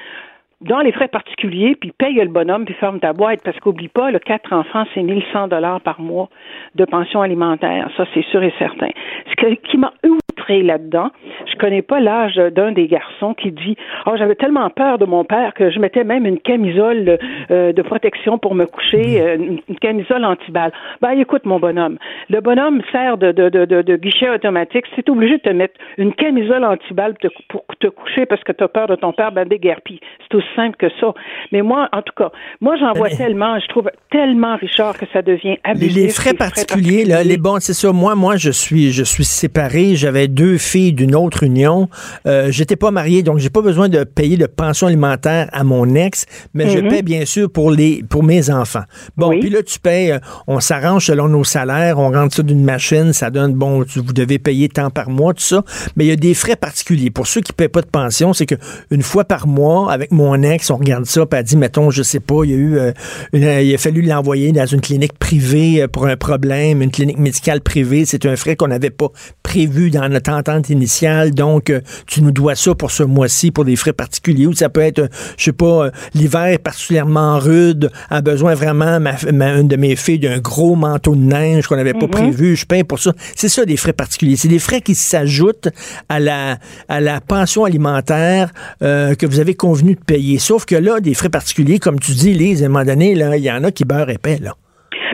[0.61, 4.09] dans les frais particuliers, puis paye le bonhomme, puis ferme ta boîte, parce qu'oublie pas,
[4.09, 6.29] le quatre enfants, c'est 1100 dollars par mois
[6.75, 7.89] de pension alimentaire.
[7.95, 8.89] Ça, c'est sûr et certain.
[9.29, 11.11] Ce qui m'a outré là-dedans,
[11.45, 15.23] je connais pas l'âge d'un des garçons qui dit, oh, j'avais tellement peur de mon
[15.23, 17.19] père que je mettais même une camisole
[17.51, 20.71] euh, de protection pour me coucher, euh, une, camisole anti-balle.
[21.01, 21.97] Ben, écoute, mon bonhomme,
[22.29, 24.85] le bonhomme sert de, guichet automatique.
[24.95, 27.13] C'est obligé de te mettre une camisole anti-balle
[27.49, 29.99] pour te coucher parce que tu as peur de ton père, ben, déguerpis.
[30.21, 31.13] C'est simple que ça.
[31.51, 32.31] Mais moi, en tout cas,
[32.61, 35.95] moi, j'en vois tellement, je trouve tellement, Richard, que ça devient abusif.
[35.95, 37.91] Les frais, particuliers, là, les bons, c'est ça.
[37.91, 39.95] Moi, moi, je suis, je suis séparé.
[39.95, 41.89] J'avais deux filles d'une autre union.
[42.25, 45.95] Euh, J'étais pas marié, donc j'ai pas besoin de payer de pension alimentaire à mon
[45.95, 46.87] ex, mais je mhm.
[46.87, 48.83] paie bien sûr pour les, pour mes enfants.
[49.15, 52.63] Bon, puis là, tu payes, euh, on s'arrange selon nos salaires, on rentre ça d'une
[52.63, 55.63] machine, ça donne, bon, vous devez payer tant par mois, tout ça.
[55.95, 57.11] Mais il y a des frais particuliers.
[57.11, 58.55] Pour ceux qui paient pas de pension, c'est que
[58.91, 62.03] une fois par mois, avec mon ex, on regarde ça, puis elle dit, mettons, je
[62.03, 62.91] sais pas, il y a eu, euh,
[63.33, 67.61] il a fallu l'envoyer dans une clinique privée euh, pour un problème, une clinique médicale
[67.61, 68.05] privée.
[68.05, 69.09] C'est un frais qu'on n'avait pas
[69.43, 71.33] prévu dans notre entente initiale.
[71.33, 74.47] Donc, euh, tu nous dois ça pour ce mois-ci, pour des frais particuliers.
[74.47, 79.15] Ou ça peut être, je sais pas, l'hiver particulièrement rude, a besoin vraiment, ma,
[79.57, 82.09] une de mes filles, d'un gros manteau de neige qu'on n'avait pas mm-hmm.
[82.09, 82.55] prévu.
[82.55, 83.13] Je paye pour ça.
[83.35, 84.35] C'est ça, des frais particuliers.
[84.35, 85.69] C'est des frais qui s'ajoutent
[86.09, 86.57] à la,
[86.87, 90.26] à la pension alimentaire que vous avez convenu de payer.
[90.39, 93.43] Sauf que là, des frais particuliers, comme tu dis, Lise, à un moment donné, il
[93.43, 94.39] y en a qui beurrent épais.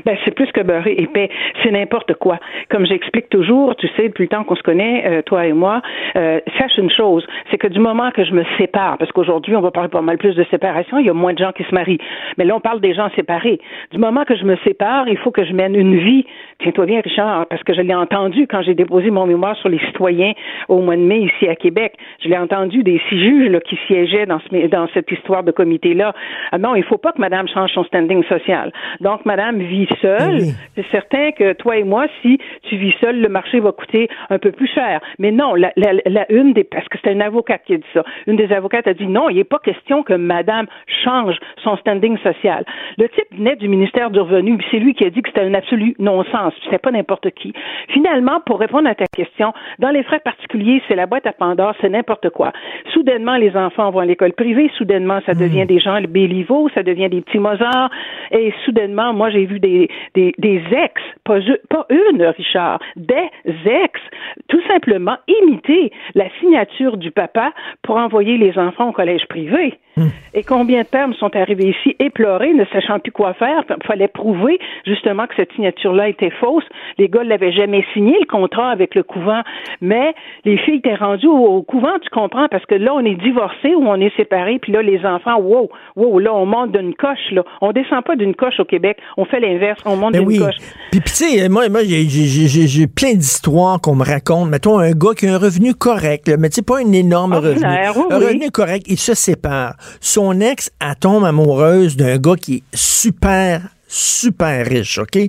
[0.05, 1.29] Ben, c'est plus que beurré épais.
[1.61, 2.39] C'est n'importe quoi.
[2.69, 5.81] Comme j'explique toujours, tu sais, depuis le temps qu'on se connaît, euh, toi et moi,
[6.15, 9.61] euh, sache une chose, c'est que du moment que je me sépare, parce qu'aujourd'hui, on
[9.61, 11.73] va parler pas mal plus de séparation, il y a moins de gens qui se
[11.73, 11.99] marient.
[12.37, 13.59] Mais là, on parle des gens séparés.
[13.91, 16.25] Du moment que je me sépare, il faut que je mène une vie.
[16.59, 19.79] Tiens-toi bien, Richard, parce que je l'ai entendu quand j'ai déposé mon mémoire sur les
[19.79, 20.33] citoyens
[20.67, 21.93] au mois de mai ici à Québec.
[22.23, 25.51] Je l'ai entendu des six juges là, qui siégeaient dans, ce, dans cette histoire de
[25.51, 26.13] comité-là.
[26.51, 28.71] Ah non, il faut pas que Madame change son standing social.
[29.01, 30.39] Donc, Madame vit seule.
[30.75, 34.39] C'est certain que toi et moi, si tu vis seul, le marché va coûter un
[34.39, 35.01] peu plus cher.
[35.19, 37.83] Mais non, la, la, la une des, parce que c'était une avocate qui a dit
[37.93, 38.03] ça.
[38.27, 40.67] Une des avocates a dit non, il n'est pas question que Madame
[41.03, 42.65] change son standing social.
[42.97, 45.53] Le type venait du ministère du Revenu, c'est lui qui a dit que c'était un
[45.53, 46.53] absolu non-sens.
[46.69, 47.53] C'est pas n'importe qui.
[47.89, 51.73] Finalement, pour répondre à ta question, dans les frais particuliers, c'est la boîte à Pandore,
[51.81, 52.51] c'est n'importe quoi.
[52.93, 54.69] Soudainement, les enfants vont à l'école privée.
[54.77, 55.67] Soudainement, ça devient hmm.
[55.67, 57.89] des gens le Béliveau, ça devient des petits Mozart.
[58.31, 59.82] Et soudainement, moi, j'ai vu des,
[60.15, 63.29] des, des ex, pas, pas une, Richard, des
[63.65, 63.99] ex,
[64.47, 69.77] tout simplement imiter la signature du papa pour envoyer les enfants au collège privé.
[69.95, 70.07] Hmm.
[70.33, 73.63] Et combien de pères sont arrivés ici éplorés, ne sachant plus quoi faire?
[73.69, 76.63] Il fallait prouver justement que cette signature-là était fausse.
[76.97, 79.41] Les gars ne l'avaient jamais signé, le contrat avec le couvent.
[79.81, 80.15] Mais
[80.45, 83.87] les filles étaient rendues au, couvent, tu comprends, parce que là, on est divorcés ou
[83.87, 87.43] on est séparés, puis là, les enfants, wow, wow, là, on monte d'une coche, là.
[87.61, 90.55] On descend pas d'une coche au Québec, on fait l'inverse, on monte d'une coche.
[90.91, 94.49] Puis, tu sais, moi, moi j'ai plein d'histoires qu'on me raconte.
[94.49, 97.65] Mettons, un gars qui a un revenu correct, mais tu sais, pas un énorme revenu.
[97.65, 99.75] un revenu correct, il se sépare.
[99.99, 103.61] Son ex, elle tombe amoureuse d'un gars qui est super
[103.93, 105.19] super riche, OK?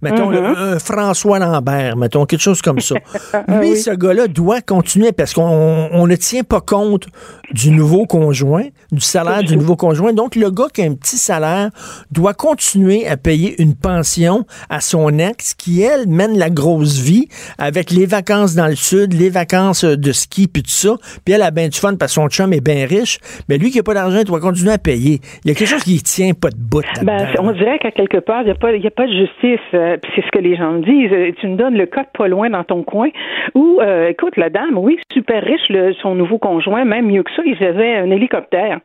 [0.00, 0.56] Mettons mm-hmm.
[0.56, 2.94] un François Lambert, mettons quelque chose comme ça.
[3.48, 7.06] Lui, ce gars-là doit continuer parce qu'on ne tient pas compte
[7.52, 8.64] du nouveau conjoint,
[8.94, 10.12] du salaire du nouveau conjoint.
[10.12, 11.70] Donc, le gars qui a un petit salaire
[12.10, 17.28] doit continuer à payer une pension à son ex qui, elle, mène la grosse vie
[17.58, 20.96] avec les vacances dans le sud, les vacances de ski, puis tout ça.
[21.24, 23.18] Puis elle a bien du fun parce que son chum est bien riche.
[23.48, 25.18] Mais lui qui n'a pas d'argent, doit continuer à payer.
[25.44, 26.84] Il y a quelque chose qui tient pas de bout.
[27.02, 29.60] Ben, on dirait qu'à quelque part, il n'y a, pas, a pas de justice.
[29.74, 31.12] Euh, c'est ce que les gens me disent.
[31.12, 33.08] Euh, tu me donnes le code pas loin dans ton coin.
[33.54, 37.42] Ou, euh, écoute, la dame, oui, super riche, son nouveau conjoint, même mieux que ça,
[37.44, 38.80] il avait un hélicoptère.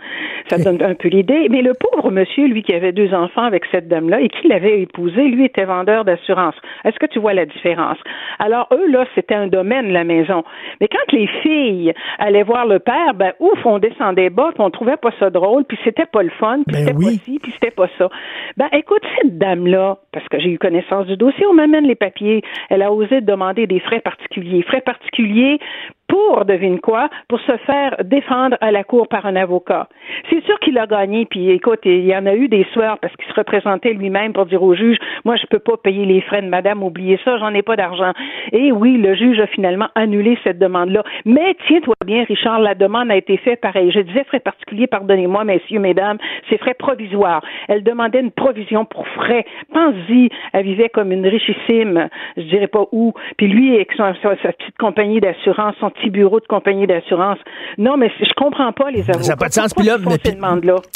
[0.49, 1.47] Ça donne un peu l'idée.
[1.49, 4.81] Mais le pauvre monsieur, lui, qui avait deux enfants avec cette dame-là et qui l'avait
[4.81, 6.55] épousé, lui était vendeur d'assurance.
[6.83, 7.97] Est-ce que tu vois la différence?
[8.39, 10.43] Alors, eux, là, c'était un domaine, la maison.
[10.81, 14.69] Mais quand les filles allaient voir le père, ben, ouf, on descendait bas, puis on
[14.69, 17.51] trouvait pas ça drôle, puis c'était pas le fun, puis ben c'était pas ci, puis
[17.53, 18.09] c'était pas ça.
[18.57, 22.41] Ben, écoute, cette dame-là, parce que j'ai eu connaissance du dossier, on m'amène les papiers,
[22.69, 24.63] elle a osé demander des frais particuliers.
[24.63, 25.59] Frais particuliers
[26.09, 29.87] pour, devine quoi, pour se faire défendre à la cour par un avocat.
[30.29, 33.15] C'est sûr qu'il a gagné, puis écoute, il y en a eu des soirs parce
[33.15, 36.41] qu'il se représentait lui-même pour dire au juge, moi je peux pas payer les frais
[36.41, 38.11] de madame, oubliez ça, j'en ai pas d'argent.
[38.51, 41.03] Et oui, le juge a finalement annulé cette demande-là.
[41.25, 43.91] Mais tiens-toi bien, Richard, la demande a été faite pareil.
[43.91, 46.17] Je disais frais particuliers, pardonnez-moi, messieurs, mesdames,
[46.49, 47.43] c'est frais provisoires.
[47.67, 49.45] Elle demandait une provision pour frais.
[49.73, 54.77] Pense-y, elle vivait comme une richissime, je dirais pas où, puis lui, avec sa, petite
[54.77, 57.37] compagnie d'assurance, son petit bureau de compagnie d'assurance.
[57.77, 59.23] Non, mais je comprends pas les avocats.
[59.23, 59.73] Ça n'a pas de sens.
[59.73, 59.97] Puis là,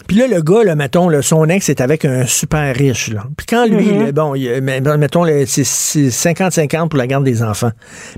[0.08, 3.12] puis là, le gars, là, mettons, son ex est avec un super riche.
[3.12, 3.24] Là.
[3.38, 4.12] Puis quand lui, mm-hmm.
[4.12, 7.72] bon, mettons, c'est 50-50 pour la garde des enfants.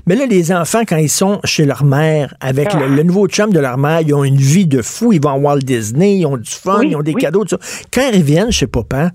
[0.06, 3.04] Mais là, les enfants, quand ils sont chez leur mère, avec le, ah.
[3.04, 5.12] nouveau chum de leur mère, ils ont une vie de fou.
[5.12, 7.84] Ils vont à Walt Disney, ils ont du fun, ils ont des cadeaux, tout ça.
[7.92, 9.10] Quand ils reviennent chez papa,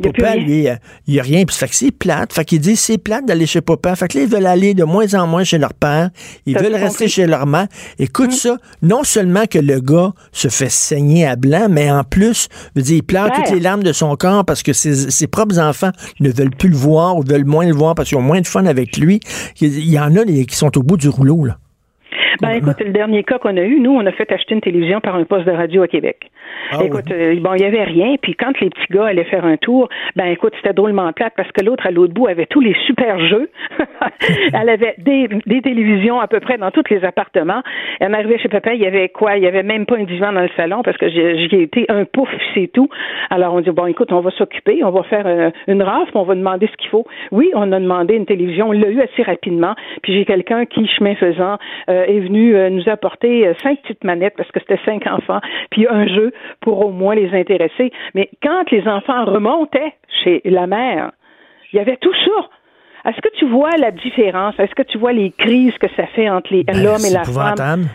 [0.00, 0.66] puis papa, lui,
[1.06, 1.44] il n'y a rien.
[1.44, 2.32] Puis fait que c'est plate.
[2.32, 3.94] Fait qu'il dit c'est plate d'aller chez papa.
[3.96, 6.10] Fait que là, ils veulent aller de moins en moins chez leur père.
[6.46, 7.66] Ils veulent rester chez leur mère.
[7.98, 8.36] Écoute hum.
[8.36, 12.82] ça, non seulement que le gars se fait saigner à blanc, mais en plus, veut
[12.82, 15.92] dire, il pleure toutes les larmes de son corps parce que ses, ses, propres enfants
[16.20, 18.46] ne veulent plus le voir ou veulent moins le voir parce qu'ils ont moins de
[18.46, 19.20] fun avec lui.
[19.60, 21.58] Il y en a qui sont au bout du rouleau, là.
[22.40, 25.00] Ben, écoute, le dernier cas qu'on a eu, nous, on a fait acheter une télévision
[25.00, 26.30] par un poste de radio à Québec.
[26.70, 29.44] Ah écoute, euh, bon, il y avait rien, puis quand les petits gars allaient faire
[29.44, 32.60] un tour, ben écoute, c'était drôlement plate parce que l'autre à l'autre bout avait tous
[32.60, 33.50] les super jeux.
[34.54, 37.62] Elle avait des, des, télévisions à peu près dans tous les appartements.
[38.00, 39.36] Elle arrivait chez papa, il y avait quoi?
[39.36, 42.04] Il y avait même pas un divan dans le salon parce que j'ai été un
[42.04, 42.88] pouf, c'est tout.
[43.30, 46.24] Alors on dit bon, écoute, on va s'occuper, on va faire euh, une rafle, on
[46.24, 47.06] va demander ce qu'il faut.
[47.30, 49.74] Oui, on a demandé une télévision, on l'a eu assez rapidement.
[50.02, 51.58] Puis j'ai quelqu'un qui, chemin faisant,
[51.90, 56.06] euh, est venu nous apporter cinq petites manettes parce que c'était cinq enfants, puis un
[56.06, 57.92] jeu pour au moins les intéresser.
[58.14, 59.94] Mais quand les enfants remontaient
[60.24, 61.12] chez la mère,
[61.72, 63.10] il y avait tout ça.
[63.10, 64.54] Est-ce que tu vois la différence?
[64.58, 67.88] Est-ce que tu vois les crises que ça fait entre ben, l'homme et la femme?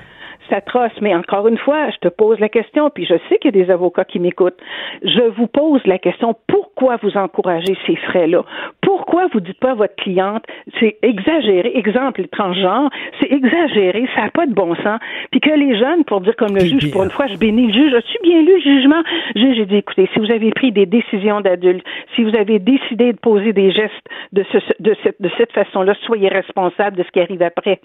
[0.50, 0.92] c'est atroce.
[1.02, 3.66] Mais encore une fois, je te pose la question, puis je sais qu'il y a
[3.66, 4.60] des avocats qui m'écoutent.
[5.04, 6.66] Je vous pose la question, pourquoi
[7.02, 8.44] vous encouragez ces frais-là?
[8.82, 10.46] Pourquoi vous dites pas à votre cliente,
[10.80, 15.00] c'est exagéré, exemple, les transgenres, c'est exagéré, ça n'a pas de bon sens,
[15.32, 17.74] puis que les jeunes, pour dire comme le juge, pour une fois, je bénis le
[17.74, 19.02] juge, as-tu bien lu le jugement?
[19.36, 23.14] Juge, j'ai dit, écoutez, si vous avez pris des décisions d'adultes, si vous avez décidé
[23.14, 23.94] de poser des gestes
[24.34, 27.80] de, ce, de cette, de cette façon-là, soyez responsable de ce qui arrive après.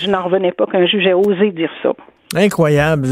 [0.00, 1.92] Je n'en revenais pas qu'un juge ait osé dire ça.
[2.34, 3.06] Incroyable.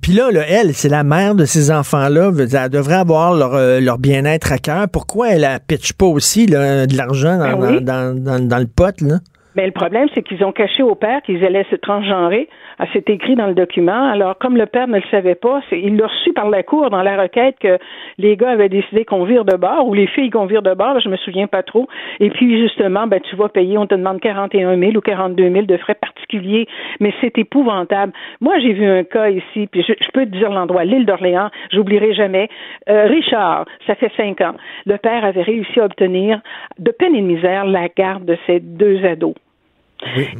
[0.00, 2.30] Puis là, elle, c'est la mère de ces enfants-là.
[2.38, 4.88] Elle devrait avoir leur, euh, leur bien-être à cœur.
[4.88, 7.82] Pourquoi elle ne pitche pas aussi de l'argent dans, Ben oui.
[7.82, 8.98] dans, dans, dans le pot?
[9.02, 9.20] Là?
[9.56, 12.48] Mais le problème, c'est qu'ils ont caché au père qu'ils allaient se transgenrer.
[12.78, 14.08] Ah, C'est écrit dans le document.
[14.10, 17.02] Alors, comme le père ne le savait pas, il l'a reçu par la cour dans
[17.02, 17.78] la requête que
[18.18, 20.98] les gars avaient décidé qu'on vire de bord ou les filles qu'on vire de bord.
[21.00, 21.88] Je me souviens pas trop.
[22.20, 25.66] Et puis, justement, ben, tu vas payer, on te demande 41 000 ou 42 000
[25.66, 26.66] de frais particuliers.
[27.00, 28.12] Mais c'est épouvantable.
[28.40, 31.50] Moi, j'ai vu un cas ici, puis je, je peux te dire l'endroit, l'île d'Orléans,
[31.72, 32.48] j'oublierai jamais.
[32.88, 34.54] Euh, Richard, ça fait cinq ans.
[34.86, 36.40] Le père avait réussi à obtenir,
[36.78, 39.34] de peine et de misère, la garde de ses deux ados.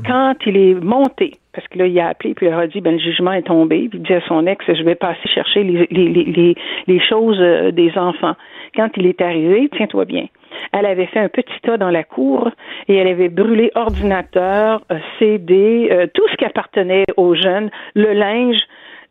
[0.06, 2.92] Quand il est monté, parce que là, il a appelé, puis il a dit, ben,
[2.92, 5.86] le jugement est tombé, puis il dit à son ex, je vais passer chercher les,
[5.90, 6.54] les, les, les,
[6.86, 8.34] les choses euh, des enfants.
[8.74, 10.26] Quand il est arrivé, tiens-toi bien,
[10.72, 12.50] elle avait fait un petit tas dans la cour
[12.88, 18.12] et elle avait brûlé ordinateur, euh, CD, euh, tout ce qui appartenait aux jeunes, le
[18.12, 18.60] linge.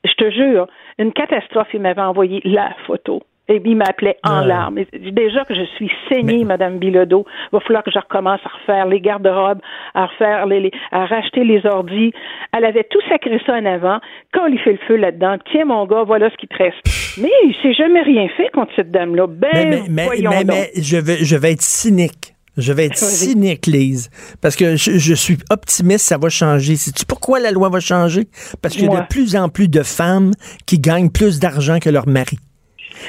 [0.03, 0.67] Je te jure,
[0.99, 1.69] une catastrophe.
[1.73, 3.23] Il m'avait envoyé la photo.
[3.49, 4.47] Et il m'appelait en Ouais.
[4.47, 4.79] larmes.
[4.93, 8.85] Déjà que je suis saignée, Madame Bilodeau, il va falloir que je recommence à refaire
[8.87, 9.59] les garde-robes,
[9.93, 12.13] à refaire les, les- à racheter les ordis.
[12.55, 13.99] Elle avait tout sacré ça en avant.
[14.33, 16.77] Quand il fait le feu là-dedans, tiens mon gars, voilà ce qui te reste.
[17.21, 19.27] Mais il s'est jamais rien fait contre cette dame-là.
[19.27, 20.55] Ben, Mais, mais, mais, voyons mais- donc.
[20.75, 22.35] mais je, vais, je vais être cynique.
[22.55, 24.09] Je vais être cynique, Lise.
[24.41, 26.77] Parce que je, je suis optimiste, ça va changer.
[26.77, 28.23] Sais-tu pourquoi la loi va changer?
[28.61, 30.31] Parce qu'il y a de plus en plus de femmes
[30.65, 32.37] qui gagnent plus d'argent que leur mari.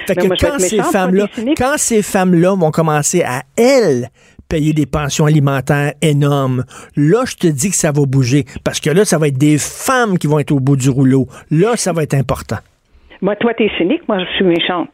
[0.07, 1.59] Fait Mais que moi, quand ces méchante, des cyniques.
[1.59, 4.09] quand ces femmes-là vont commencer à, elles,
[4.49, 6.65] payer des pensions alimentaires énormes,
[6.97, 8.45] là, je te dis que ça va bouger.
[8.65, 11.27] Parce que là, ça va être des femmes qui vont être au bout du rouleau.
[11.51, 12.57] Là, ça va être important.
[13.21, 14.91] Moi, toi, t'es cynique, moi, je suis méchante.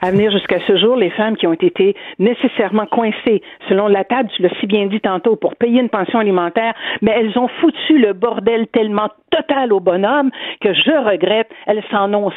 [0.00, 4.30] À venir jusqu'à ce jour, les femmes qui ont été nécessairement coincées, selon la table,
[4.34, 7.98] tu l'as si bien dit tantôt, pour payer une pension alimentaire, mais elles ont foutu
[7.98, 10.30] le bordel tellement total au bonhomme
[10.62, 12.30] que je regrette, elles s'en ont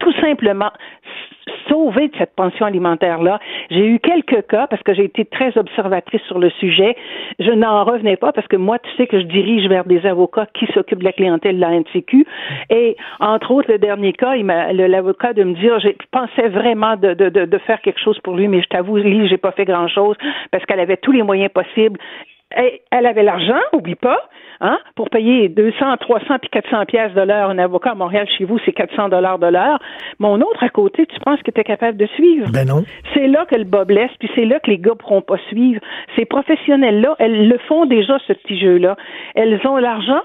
[0.00, 0.70] tout simplement
[1.68, 3.38] sauvé de cette pension alimentaire-là.
[3.70, 6.96] J'ai eu quelques cas parce que j'ai été très observatrice sur le sujet.
[7.38, 10.46] Je n'en revenais pas parce que moi, tu sais que je dirige vers des avocats
[10.54, 12.26] qui s'occupent de la clientèle de la NCQ.
[12.70, 17.28] Et entre autres, le dernier cas, l'avocat de me dire, je pensais vraiment de, de,
[17.28, 20.16] de, de faire quelque chose pour lui, mais je t'avoue, Lise, j'ai pas fait grand-chose
[20.50, 21.98] parce qu'elle avait tous les moyens possibles.
[22.52, 24.28] Elle avait l'argent, oublie pas,
[24.60, 27.50] hein, pour payer 200, 300 puis 400 pièces de l'heure.
[27.50, 29.78] Un avocat à Montréal, chez vous, c'est 400 dollars de l'heure.
[30.18, 32.48] Mon autre à côté, tu penses que tu es capable de suivre?
[32.52, 32.84] Ben non.
[33.14, 35.80] C'est là que le bas blesse, puis c'est là que les gars pourront pas suivre.
[36.16, 38.96] Ces professionnels-là, elles le font déjà, ce petit jeu-là.
[39.34, 40.22] Elles ont l'argent,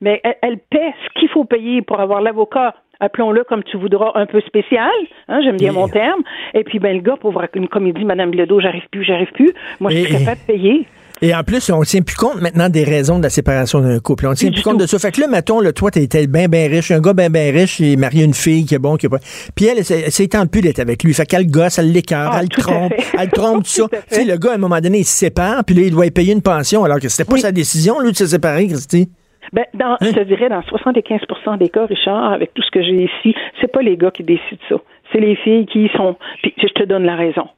[0.00, 4.12] mais elles, elles paient ce qu'il faut payer pour avoir l'avocat appelons-le comme tu voudras,
[4.14, 4.90] un peu spécial,
[5.28, 6.22] hein, j'aime bien Et- mon terme,
[6.54, 9.52] et puis ben le gars, pour voir une comédie, Madame Bilodeau, j'arrive plus, j'arrive plus,
[9.80, 10.86] moi je suis capable de payer.
[11.22, 14.26] Et en plus, on tient plus compte maintenant des raisons de la séparation d'un couple.
[14.26, 14.82] On tient Plus compte tout.
[14.82, 14.98] de ça.
[14.98, 17.80] Fait que là, mettons, là, toi, t'es bien, bien riche, un gars bien, bien riche,
[17.80, 19.18] il marie une fille qui est bon, qui est pas.
[19.54, 21.12] Puis elle, elle s'est tente plus d'être avec lui.
[21.14, 23.88] Fait qu'elle gosse, elle l'écœure, Ah, elle à trompe, elle trompe, tout ça.
[23.90, 26.06] Tu sais, le gars, à un moment donné, il se sépare, puis là, il doit
[26.06, 27.40] y payer une pension, alors que c'était pas Oui.
[27.40, 29.08] sa décision, lui, de se séparer, Christy.
[29.52, 33.04] Ben, dans, je te dirais, dans 75% des cas, Richard, avec tout ce que j'ai
[33.04, 34.76] ici, c'est pas les gars qui décident ça.
[35.10, 36.16] C'est les filles qui sont.
[36.42, 37.48] Puis je te donne la raison.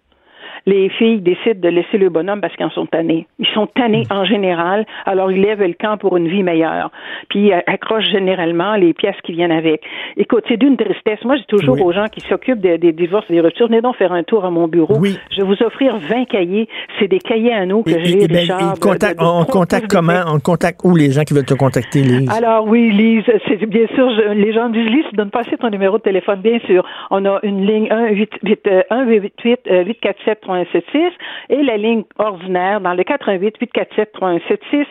[0.67, 3.27] Les filles décident de laisser le bonhomme parce qu'ils en sont tannés.
[3.39, 6.91] Ils sont tannés en général, alors ils lèvent le camp pour une vie meilleure.
[7.29, 9.83] Puis ils accrochent généralement les pièces qui viennent avec.
[10.17, 11.25] Écoute, c'est d'une tristesse.
[11.25, 11.83] Moi, dis toujours Oui.
[11.83, 14.45] aux gens qui s'occupent des, des divorces et des ruptures, venez donc faire un tour
[14.45, 14.97] à mon bureau.
[14.99, 15.17] Oui.
[15.31, 16.69] Je vais vous offrir 20 cahiers.
[16.99, 18.75] C'est des cahiers à nous que Et- j'ai, et- ben, Richard.
[18.75, 20.23] de- de on, contacte comment?
[20.27, 22.31] On contacte où les gens qui veulent te contacter, Lise?
[22.31, 25.57] alors oui, Lise, c'est bien sûr, je- les gens me disent, Lise, donne pas assez
[25.57, 26.85] ton numéro de téléphone, bien sûr.
[27.11, 31.13] On a une ligne 1 8 8 euh, 1 888 euh, 847 3176
[31.51, 34.87] et la ligne ordinaire dans le 88 847 3176.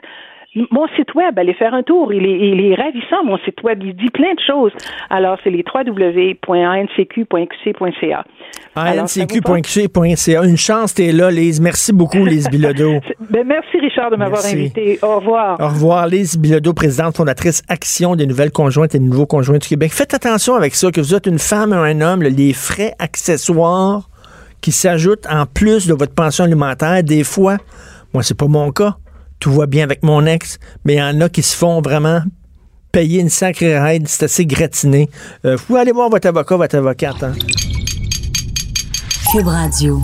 [0.71, 2.11] Mon site web, allez faire un tour.
[2.11, 3.83] Il est, il est ravissant, mon site web.
[3.83, 4.71] Il dit plein de choses.
[5.11, 6.35] Alors, c'est les www.ancq.qc.ca.
[8.75, 10.43] ANCQ.qc.ca.
[10.43, 11.61] Une chance, t'es là, Lise.
[11.61, 12.99] Merci beaucoup, Lise Bilodeau.
[13.29, 14.97] Ben, merci, Richard, de m'avoir invité.
[15.03, 15.59] Au revoir.
[15.59, 19.67] Au revoir, Lise Bilodeau, présidente fondatrice Action des nouvelles conjointes et des nouveaux conjoints du
[19.67, 19.91] Québec.
[19.93, 24.09] Faites attention avec ça, que vous êtes une femme ou un homme, les frais accessoires
[24.61, 27.57] qui s'ajoutent en plus de votre pension alimentaire, des fois,
[28.13, 28.97] moi, c'est pas mon cas.
[29.39, 32.21] Tout va bien avec mon ex, mais il y en a qui se font vraiment
[32.91, 34.07] payer une sacrée aide.
[34.07, 35.09] C'est assez gratiné.
[35.45, 37.23] Euh, vous pouvez aller voir votre avocat, votre avocate.
[37.23, 37.33] Hein?
[39.45, 40.01] Radio.